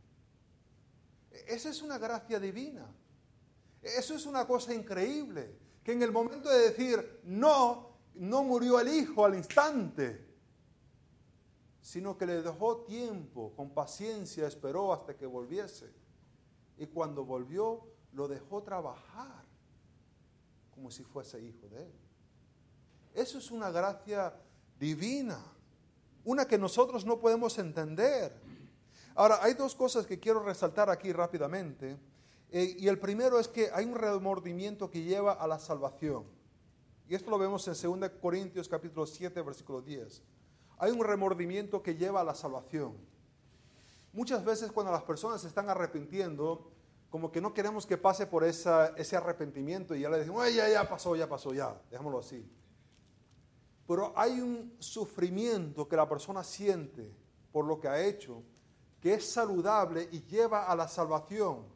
E, 1.31 1.53
esa 1.53 1.69
es 1.69 1.81
una 1.81 1.99
gracia 1.99 2.39
divina. 2.39 2.87
Eso 3.81 4.15
es 4.15 4.25
una 4.25 4.47
cosa 4.47 4.73
increíble. 4.73 5.64
Que 5.85 5.93
en 5.93 6.03
el 6.03 6.11
momento 6.11 6.49
de 6.49 6.71
decir 6.71 7.21
no, 7.23 7.91
no 8.15 8.43
murió 8.43 8.81
el 8.81 8.89
Hijo 8.89 9.23
al 9.23 9.35
instante 9.35 10.25
sino 11.85 12.17
que 12.17 12.25
le 12.25 12.41
dejó 12.41 12.77
tiempo, 12.77 13.53
con 13.55 13.69
paciencia 13.69 14.47
esperó 14.47 14.91
hasta 14.91 15.15
que 15.15 15.27
volviese. 15.27 15.93
Y 16.79 16.87
cuando 16.87 17.23
volvió, 17.23 17.85
lo 18.13 18.27
dejó 18.27 18.63
trabajar 18.63 19.45
como 20.73 20.89
si 20.89 21.03
fuese 21.03 21.39
hijo 21.39 21.67
de 21.69 21.83
él. 21.83 21.93
Eso 23.13 23.37
es 23.37 23.51
una 23.51 23.69
gracia 23.69 24.33
divina, 24.79 25.37
una 26.23 26.47
que 26.47 26.57
nosotros 26.57 27.05
no 27.05 27.19
podemos 27.19 27.55
entender. 27.59 28.35
Ahora, 29.13 29.37
hay 29.43 29.53
dos 29.53 29.75
cosas 29.75 30.07
que 30.07 30.19
quiero 30.19 30.41
resaltar 30.41 30.89
aquí 30.89 31.13
rápidamente. 31.13 31.99
Eh, 32.51 32.75
y 32.77 32.87
el 32.87 32.99
primero 32.99 33.39
es 33.39 33.47
que 33.47 33.69
hay 33.73 33.85
un 33.85 33.95
remordimiento 33.95 34.89
que 34.89 35.03
lleva 35.03 35.33
a 35.33 35.47
la 35.47 35.59
salvación. 35.59 36.25
Y 37.07 37.15
esto 37.15 37.29
lo 37.29 37.37
vemos 37.37 37.67
en 37.67 37.99
2 37.99 38.11
Corintios 38.21 38.67
capítulo 38.67 39.05
7, 39.05 39.41
versículo 39.41 39.81
10. 39.81 40.23
Hay 40.77 40.91
un 40.91 41.03
remordimiento 41.03 41.81
que 41.81 41.95
lleva 41.95 42.21
a 42.21 42.23
la 42.23 42.35
salvación. 42.35 42.95
Muchas 44.13 44.43
veces 44.43 44.71
cuando 44.71 44.91
las 44.91 45.03
personas 45.03 45.41
se 45.41 45.47
están 45.47 45.69
arrepintiendo, 45.69 46.71
como 47.09 47.31
que 47.31 47.41
no 47.41 47.53
queremos 47.53 47.85
que 47.85 47.97
pase 47.97 48.25
por 48.27 48.43
ese 48.43 49.15
arrepentimiento 49.15 49.95
y 49.95 50.01
ya 50.01 50.09
le 50.09 50.17
decimos, 50.17 50.53
ya, 50.53 50.67
ya 50.67 50.87
pasó, 50.89 51.15
ya 51.15 51.29
pasó, 51.29 51.53
ya, 51.53 51.79
dejémoslo 51.91 52.19
así. 52.19 52.49
Pero 53.87 54.13
hay 54.15 54.41
un 54.41 54.75
sufrimiento 54.79 55.87
que 55.87 55.95
la 55.95 56.09
persona 56.09 56.43
siente 56.43 57.13
por 57.51 57.65
lo 57.65 57.79
que 57.79 57.87
ha 57.87 58.03
hecho, 58.03 58.41
que 58.99 59.13
es 59.13 59.29
saludable 59.31 60.09
y 60.11 60.23
lleva 60.23 60.65
a 60.65 60.75
la 60.75 60.87
salvación. 60.87 61.74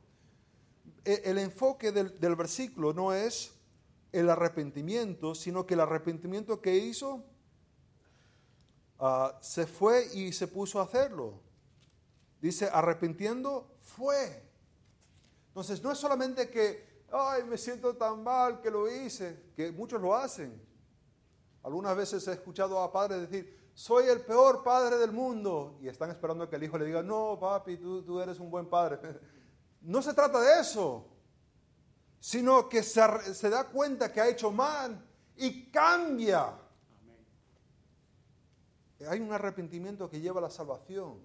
E, 1.05 1.21
el, 1.25 1.37
enfoque 1.37 1.91
del, 1.91 2.35
versículo 2.35 2.93
no 2.93 3.13
es 3.13 3.53
el 4.11 4.29
arrepentimiento, 4.29 5.35
sino 5.35 5.65
que 5.65 5.75
el 5.75 5.81
arrepentimiento 5.81 6.61
que 6.61 6.75
hizo 6.75 7.23
ah, 8.99 9.37
se 9.41 9.67
fue 9.67 10.07
y 10.13 10.31
se 10.31 10.47
puso 10.47 10.79
a 10.79 10.83
hacerlo. 10.83 11.39
Dice, 12.41 12.69
arrepintiendo 12.71 13.75
fue. 13.81 14.43
Entonces, 15.47 15.83
no 15.83 15.91
es 15.91 15.97
solamente 15.97 16.49
que, 16.49 17.03
ay, 17.11 17.43
me 17.43 17.57
siento 17.57 17.95
tan 17.95 18.23
mal 18.23 18.61
que 18.61 18.71
lo 18.71 18.89
hice, 18.89 19.51
que 19.55 19.71
muchos 19.71 20.01
lo 20.01 20.15
hacen. 20.15 20.61
Algunas 21.63 21.95
veces 21.95 22.25
he 22.27 22.31
escuchado 22.31 22.81
a 22.81 22.91
padres 22.91 23.29
decir, 23.29 23.59
soy 23.73 24.07
el 24.07 24.21
peor 24.21 24.63
padre 24.63 24.97
del 24.97 25.11
mundo. 25.11 25.77
Y 25.81 25.87
están 25.87 26.09
esperando 26.09 26.49
que 26.49 26.55
el 26.55 26.63
hijo 26.63 26.77
le 26.77 26.85
diga, 26.85 27.03
no, 27.03 27.37
papi, 27.39 27.77
tú, 27.77 28.03
tú 28.03 28.19
eres 28.19 28.39
un 28.39 28.49
buen 28.49 28.67
padre. 28.67 28.99
No 29.81 30.01
se 30.01 30.13
trata 30.13 30.39
de 30.41 30.61
eso, 30.61 31.05
sino 32.19 32.67
que 32.67 32.83
se, 32.83 33.33
se 33.33 33.49
da 33.49 33.65
cuenta 33.65 34.11
que 34.11 34.21
ha 34.21 34.27
hecho 34.27 34.51
mal 34.51 35.05
y 35.37 35.71
cambia. 35.71 36.53
Hay 39.07 39.19
un 39.21 39.31
arrepentimiento 39.31 40.09
que 40.09 40.19
lleva 40.19 40.39
a 40.39 40.43
la 40.43 40.49
salvación, 40.49 41.19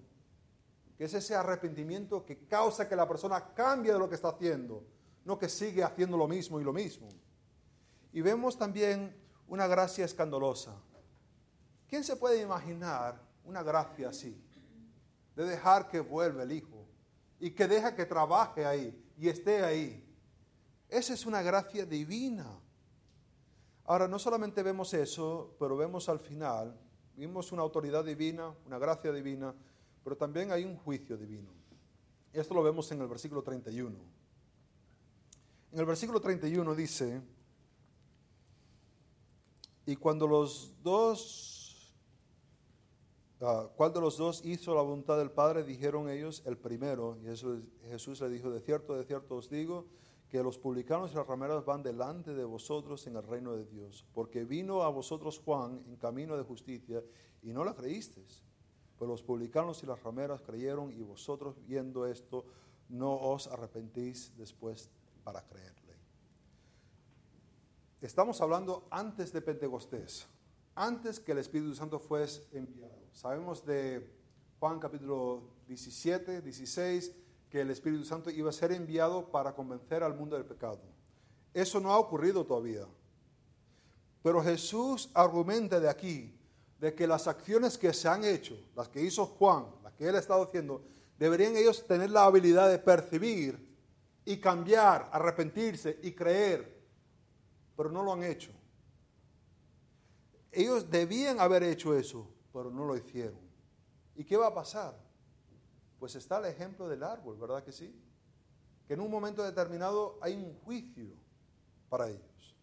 que 0.97 1.05
es 1.05 1.13
ese 1.13 1.35
arrepentimiento 1.35 2.25
que 2.25 2.47
causa 2.47 2.87
que 2.87 2.95
la 2.95 3.07
persona 3.07 3.53
cambie 3.53 3.91
de 3.91 3.99
lo 3.99 4.07
que 4.07 4.15
está 4.15 4.29
haciendo, 4.29 4.85
no 5.25 5.37
que 5.37 5.49
sigue 5.49 5.83
haciendo 5.83 6.15
lo 6.15 6.27
mismo 6.27 6.61
y 6.61 6.63
lo 6.63 6.71
mismo. 6.71 7.09
Y 8.13 8.21
vemos 8.21 8.57
también 8.57 9.13
una 9.47 9.67
gracia 9.67 10.05
escandalosa. 10.05 10.73
¿Quién 11.89 12.05
se 12.05 12.15
puede 12.15 12.41
imaginar 12.41 13.21
una 13.43 13.61
gracia 13.61 14.09
así? 14.09 14.41
De 15.35 15.43
dejar 15.43 15.89
que 15.89 15.99
vuelva 15.99 16.43
el 16.43 16.53
Hijo 16.53 16.84
y 17.39 17.51
que 17.51 17.67
deja 17.67 17.95
que 17.95 18.05
trabaje 18.05 18.65
ahí 18.65 19.03
y 19.17 19.29
esté 19.29 19.63
ahí. 19.63 20.03
Esa 20.89 21.13
es 21.13 21.25
una 21.25 21.41
gracia 21.41 21.85
divina. 21.85 22.45
Ahora, 23.85 24.07
no 24.07 24.17
solamente 24.17 24.63
vemos 24.63 24.93
eso, 24.93 25.55
pero 25.59 25.77
vemos 25.77 26.09
al 26.09 26.19
final, 26.19 26.75
vimos 27.15 27.51
una 27.51 27.61
autoridad 27.61 28.03
divina, 28.03 28.53
una 28.65 28.79
gracia 28.79 29.11
divina, 29.11 29.53
pero 30.03 30.15
también 30.17 30.51
hay 30.51 30.63
un 30.63 30.77
juicio 30.77 31.17
divino. 31.17 31.49
Esto 32.33 32.53
lo 32.53 32.63
vemos 32.63 32.91
en 32.91 33.01
el 33.01 33.07
versículo 33.07 33.41
31. 33.43 33.95
En 35.71 35.79
el 35.79 35.85
versículo 35.85 36.19
31 36.19 36.75
dice, 36.75 37.21
y 39.85 39.95
cuando 39.95 40.27
los 40.27 40.73
dos, 40.81 41.54
uh, 43.45 43.69
¿cuál 43.75 43.93
de 43.93 44.01
los 44.01 44.17
dos 44.17 44.43
hizo 44.45 44.73
la 44.75 44.81
voluntad 44.81 45.17
del 45.17 45.31
Padre? 45.31 45.63
Dijeron 45.63 46.09
ellos, 46.09 46.43
el 46.45 46.57
primero. 46.57 47.17
Y 47.21 47.25
Jesús, 47.89 48.21
le 48.21 48.29
dijo, 48.29 48.49
de 48.49 48.61
cierto, 48.61 48.95
de 48.95 49.03
cierto 49.05 49.35
os 49.35 49.49
digo, 49.49 49.85
que 50.29 50.41
los 50.43 50.57
publicanos 50.57 51.11
y 51.11 51.15
las 51.15 51.27
rameras 51.27 51.63
van 51.63 51.83
delante 51.83 52.33
de 52.33 52.43
vosotros 52.43 53.05
en 53.07 53.15
el 53.15 53.23
reino 53.23 53.55
de 53.55 53.65
Dios. 53.65 54.05
Porque 54.13 54.43
vino 54.43 54.83
a 54.83 54.89
vosotros 54.89 55.41
Juan 55.43 55.83
en 55.87 55.95
camino 55.97 56.35
de 56.35 56.43
justicia 56.43 57.03
y 57.41 57.53
no 57.53 57.63
la 57.63 57.75
creísteis. 57.75 58.43
Pero 58.97 59.11
los 59.11 59.23
publicanos 59.23 59.83
y 59.83 59.85
las 59.85 60.01
rameras 60.01 60.41
creyeron 60.41 60.91
y 60.91 61.01
vosotros 61.01 61.55
viendo 61.65 62.05
esto 62.05 62.45
no 62.89 63.13
os 63.13 63.47
arrepentís 63.47 64.35
después 64.37 64.89
para 65.23 65.41
creer. 65.45 65.75
Estamos 68.05 68.39
hablando 68.39 68.87
antes 68.91 69.33
de 69.33 69.41
Pentecostés, 69.41 70.27
antes 70.75 71.19
que 71.19 71.31
el 71.31 71.39
Espíritu 71.39 71.73
Santo 71.73 71.97
fuese 71.97 72.47
enviado. 72.51 73.04
Sabemos 73.15 73.65
de 73.65 74.05
Juan 74.59 74.77
capítulo 74.77 75.41
17, 75.67 76.41
16, 76.41 77.13
que 77.49 77.61
el 77.61 77.71
Espíritu 77.71 78.03
Santo 78.03 78.29
iba 78.29 78.49
a 78.49 78.53
ser 78.53 78.73
enviado 78.73 79.31
para 79.31 79.55
convencer 79.55 80.03
al 80.03 80.13
mundo 80.13 80.35
del 80.35 80.45
pecado. 80.45 80.81
Eso 81.53 81.79
no 81.79 81.93
ha 81.93 81.97
ocurrido 81.97 82.45
todavía. 82.45 82.85
Pero 84.21 84.43
Jesús 84.43 85.09
argumenta 85.13 85.79
de 85.79 85.89
aquí 85.89 86.37
de 86.77 86.93
que 86.93 87.07
las 87.07 87.25
acciones 87.27 87.77
que 87.77 87.93
se 87.93 88.09
han 88.09 88.25
hecho, 88.25 88.59
las 88.75 88.89
que 88.89 89.01
hizo 89.01 89.25
Juan, 89.25 89.67
las 89.81 89.93
que 89.93 90.09
él 90.09 90.15
ha 90.15 90.19
estado 90.19 90.43
haciendo, 90.43 90.83
deberían 91.17 91.55
ellos 91.55 91.87
tener 91.87 92.09
la 92.09 92.25
habilidad 92.25 92.69
de 92.69 92.79
percibir 92.79 93.73
y 94.25 94.41
cambiar, 94.41 95.09
arrepentirse 95.13 95.99
y 96.03 96.11
creer 96.11 96.75
pero 97.77 97.89
no 97.89 98.03
lo 98.03 98.11
han 98.11 98.23
hecho. 98.23 98.51
Ellos 100.51 100.89
debían 100.89 101.39
haber 101.39 101.63
hecho 101.63 101.97
eso, 101.97 102.29
pero 102.55 102.71
no 102.71 102.85
lo 102.85 102.95
hicieron. 102.95 103.37
¿Y 104.15 104.23
qué 104.23 104.37
va 104.37 104.47
a 104.47 104.53
pasar? 104.53 104.97
Pues 105.99 106.15
está 106.15 106.37
el 106.37 106.45
ejemplo 106.45 106.87
del 106.87 107.03
árbol, 107.03 107.37
¿verdad 107.37 107.61
que 107.61 107.73
sí? 107.73 107.93
Que 108.87 108.93
en 108.93 109.01
un 109.01 109.11
momento 109.11 109.43
determinado 109.43 110.17
hay 110.21 110.35
un 110.35 110.53
juicio 110.61 111.09
para 111.89 112.07
ellos. 112.07 112.55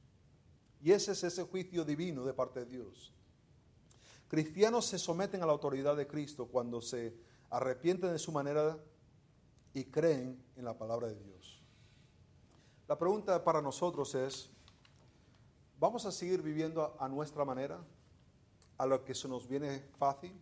Y 0.81 0.93
ese 0.93 1.13
es 1.13 1.23
ese 1.23 1.43
juicio 1.43 1.85
divino 1.85 2.25
de 2.25 2.33
parte 2.33 2.61
de 2.61 2.67
Dios. 2.67 3.13
Cristianos 4.29 4.87
se 4.87 4.99
someten 4.99 5.43
a 5.43 5.47
la 5.47 5.53
autoridad 5.53 5.95
de 5.95 6.07
Cristo 6.07 6.47
cuando 6.47 6.81
se 6.81 7.15
arrepienten 7.51 8.13
de 8.13 8.19
su 8.19 8.33
manera 8.33 8.79
y 9.75 9.85
creen 9.85 10.43
en 10.57 10.65
la 10.65 10.79
palabra 10.79 11.09
de 11.09 11.23
Dios. 11.23 11.63
La 12.89 12.99
pregunta 12.99 13.45
para 13.45 13.61
nosotros 13.61 14.15
es, 14.15 14.49
¿Vamos 15.83 16.07
a 16.07 16.13
seguir 16.13 16.43
viviendo 16.43 16.97
a 17.01 17.09
nuestra 17.09 17.45
manera? 17.45 17.85
¿A 18.83 18.87
lo 18.87 19.05
que 19.05 19.15
se 19.15 19.29
nos 19.29 19.47
viene 19.47 19.79
fácil? 19.97 20.33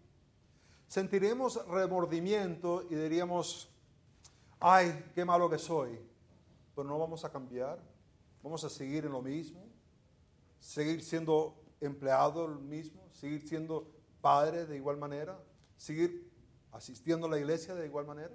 Sentiremos 0.88 1.62
remordimiento 1.66 2.86
y 2.88 2.95
diríamos, 2.95 3.68
ay, 4.59 5.11
qué 5.14 5.26
malo 5.26 5.51
que 5.51 5.59
soy, 5.59 6.01
pero 6.74 6.88
no 6.88 6.99
vamos 6.99 7.22
a 7.26 7.30
cambiar, 7.30 7.78
vamos 8.43 8.64
a 8.64 8.70
seguir 8.70 9.05
en 9.05 9.12
lo 9.12 9.20
mismo, 9.20 9.61
seguir 10.59 11.05
siendo 11.05 11.55
empleado 11.82 12.47
el 12.47 12.59
mismo, 12.61 13.11
seguir 13.12 13.47
siendo 13.47 13.86
padre 14.22 14.64
de 14.64 14.76
igual 14.76 14.97
manera, 14.97 15.38
seguir 15.76 16.32
asistiendo 16.72 17.26
a 17.26 17.30
la 17.32 17.38
iglesia 17.38 17.74
de 17.74 17.84
igual 17.84 18.07
manera. 18.07 18.34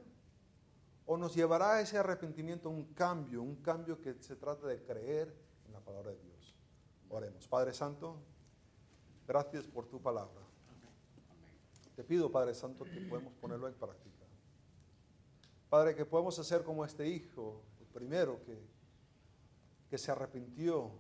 ¿O 1.08 1.18
nos 1.18 1.34
llevará 1.34 1.82
ese 1.82 1.97
arrepentimiento 1.97 2.70
un 2.70 2.93
cambio, 2.93 3.41
un 3.41 3.56
cambio 3.56 3.99
que 3.99 4.14
se 4.22 4.36
trata 4.36 4.68
de 4.68 4.84
creer 4.84 5.36
en 5.66 5.74
la 5.74 5.80
palabra 5.80 6.12
de 6.12 6.20
Dios? 6.20 6.56
Oremos. 7.10 7.47
Padre 7.47 7.74
Santo, 7.74 8.22
gracias 9.28 9.66
por 9.68 9.88
tu 9.88 10.02
palabra. 10.02 10.42
Te 11.96 12.04
pido, 12.04 12.32
Padre 12.32 12.54
Santo, 12.54 12.84
que 12.84 13.02
podamos 13.02 13.34
ponerlo 13.36 13.68
en 13.68 13.74
práctica. 13.74 14.26
Padre, 15.70 15.96
que 15.96 16.06
podamos 16.06 16.38
hacer 16.40 16.64
como 16.64 16.84
este 16.84 17.08
hijo, 17.08 17.62
el 17.80 17.88
primero 17.88 18.44
que, 18.44 18.60
que 19.90 19.98
se 19.98 20.12
arrepintió, 20.12 20.92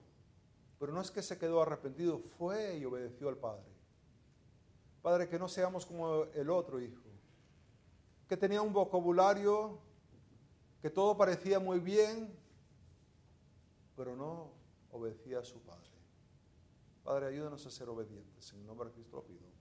pero 0.79 0.93
no 0.93 1.01
es 1.01 1.11
que 1.11 1.21
se 1.21 1.37
quedó 1.37 1.61
arrepentido, 1.61 2.19
fue 2.37 2.77
y 2.77 2.85
obedeció 2.85 3.29
al 3.29 3.37
Padre. 3.37 3.65
Padre, 5.01 5.29
que 5.29 5.37
no 5.37 5.47
seamos 5.47 5.85
como 5.85 6.23
el 6.23 6.49
otro 6.49 6.79
hijo, 6.79 7.03
que 8.27 8.37
tenía 8.37 8.61
un 8.61 8.73
vocabulario, 8.73 9.79
que 10.81 10.89
todo 10.89 11.15
parecía 11.15 11.59
muy 11.59 11.79
bien, 11.79 12.35
pero 13.95 14.15
no 14.15 14.51
obedecía 14.91 15.39
a 15.39 15.43
su 15.43 15.59
Padre. 15.61 15.94
Padre, 17.05 17.27
ayúdanos 17.27 17.63
a 17.67 17.69
ser 17.69 17.87
obedientes. 17.87 18.51
En 18.51 18.61
el 18.61 18.65
nombre 18.65 18.89
de 18.89 18.95
Cristo 18.95 19.17
lo 19.17 19.23
pido. 19.23 19.54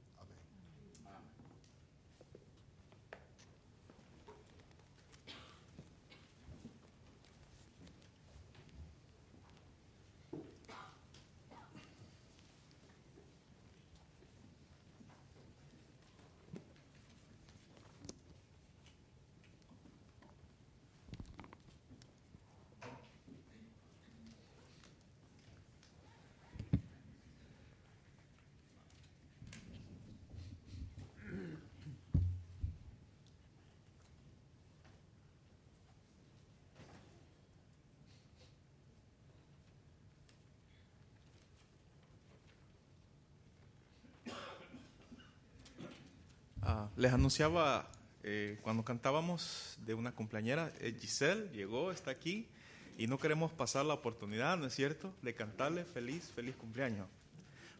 Les 46.96 47.12
anunciaba 47.12 47.88
eh, 48.22 48.58
cuando 48.62 48.84
cantábamos 48.84 49.78
de 49.84 49.94
una 49.94 50.12
cumpleañera, 50.12 50.72
eh, 50.80 50.96
Giselle 50.98 51.50
llegó, 51.52 51.90
está 51.90 52.10
aquí, 52.10 52.48
y 52.96 53.06
no 53.06 53.18
queremos 53.18 53.52
pasar 53.52 53.84
la 53.84 53.94
oportunidad, 53.94 54.56
¿no 54.56 54.66
es 54.66 54.74
cierto?, 54.74 55.12
de 55.22 55.34
cantarle 55.34 55.84
feliz, 55.84 56.30
feliz 56.34 56.56
cumpleaños. 56.56 57.06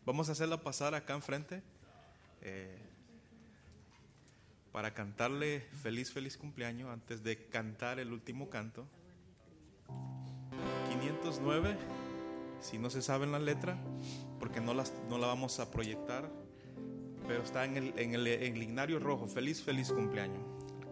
Vamos 0.05 0.29
a 0.29 0.33
hacerla 0.33 0.61
pasar 0.61 0.95
acá 0.95 1.15
enfrente 1.15 1.63
eh, 2.43 2.77
para 4.71 4.93
cantarle 4.93 5.61
feliz, 5.83 6.13
feliz 6.13 6.37
cumpleaños 6.37 6.91
antes 6.91 7.23
de 7.23 7.47
cantar 7.47 7.99
el 7.99 8.13
último 8.13 8.51
canto. 8.51 8.87
509, 10.91 11.77
si 12.61 12.79
no 12.79 12.91
se 12.91 13.01
saben 13.01 13.33
la 13.33 13.39
letra, 13.39 13.79
porque 14.39 14.61
no, 14.61 14.75
las, 14.75 14.93
no 15.09 15.17
la 15.17 15.27
vamos 15.27 15.59
a 15.59 15.71
proyectar, 15.71 16.29
pero 17.27 17.43
está 17.43 17.65
en 17.65 17.77
el, 17.77 17.95
en 17.99 18.15
el, 18.15 18.27
en 18.27 18.55
el 18.55 18.63
ignario 18.63 18.99
rojo. 18.99 19.27
Feliz, 19.27 19.63
feliz 19.63 19.93
cumpleaños. 19.93 20.41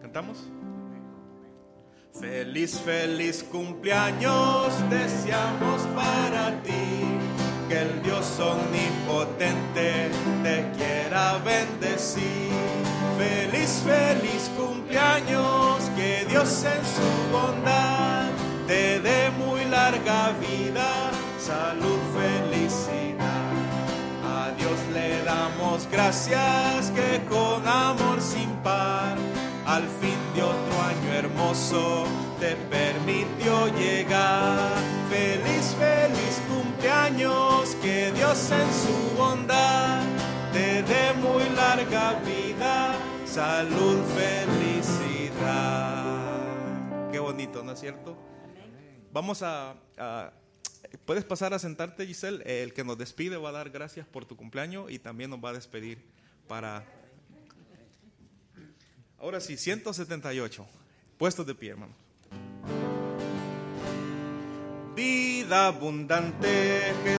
¿Cantamos? 0.01 0.49
Feliz, 2.19 2.79
feliz 2.79 3.43
cumpleaños 3.43 4.73
deseamos 4.89 5.81
para 5.95 6.61
ti. 6.61 6.71
Que 7.67 7.81
el 7.81 8.03
Dios 8.03 8.39
omnipotente 8.39 10.09
te 10.43 10.71
quiera 10.77 11.39
bendecir. 11.39 12.51
Feliz, 13.17 13.83
feliz 13.83 14.51
cumpleaños. 14.57 15.83
Que 15.95 16.25
Dios 16.29 16.65
en 16.65 16.85
su 16.85 17.31
bondad 17.31 18.29
te 18.67 18.99
dé 18.99 19.29
muy 19.31 19.65
larga 19.65 20.31
vida, 20.39 21.11
salud, 21.39 21.92
gracias 25.91 26.91
que 26.91 27.21
con 27.29 27.67
amor 27.67 28.21
sin 28.21 28.49
par 28.63 29.17
al 29.65 29.83
fin 29.83 30.17
de 30.35 30.43
otro 30.43 30.81
año 30.81 31.13
hermoso 31.13 32.05
te 32.39 32.55
permitió 32.69 33.67
llegar. 33.75 34.77
Feliz, 35.09 35.75
feliz 35.79 36.41
cumpleaños, 36.47 37.75
que 37.81 38.11
Dios 38.11 38.51
en 38.51 38.73
su 38.73 39.15
bondad 39.17 40.01
te 40.51 40.83
dé 40.83 41.13
muy 41.13 41.43
larga 41.55 42.19
vida, 42.25 42.95
salud, 43.25 43.99
felicidad. 44.15 46.03
Qué 47.11 47.19
bonito, 47.19 47.63
¿no 47.63 47.71
es 47.71 47.79
cierto? 47.79 48.15
Vamos 49.11 49.41
a, 49.41 49.73
Puedes 51.05 51.23
pasar 51.23 51.53
a 51.53 51.59
sentarte, 51.59 52.05
Giselle. 52.07 52.43
El 52.45 52.73
que 52.73 52.83
nos 52.83 52.97
despide 52.97 53.37
va 53.37 53.49
a 53.49 53.53
dar 53.53 53.69
gracias 53.69 54.07
por 54.07 54.25
tu 54.25 54.35
cumpleaños 54.35 54.91
y 54.91 54.99
también 54.99 55.29
nos 55.29 55.43
va 55.43 55.49
a 55.49 55.53
despedir 55.53 56.01
para 56.47 56.85
Ahora 59.23 59.39
sí, 59.39 59.55
178. 59.55 60.67
Puestos 61.17 61.47
de 61.47 61.55
pie, 61.55 61.69
hermano. 61.69 61.93
Vida 64.93 65.67
abundante. 65.67 66.93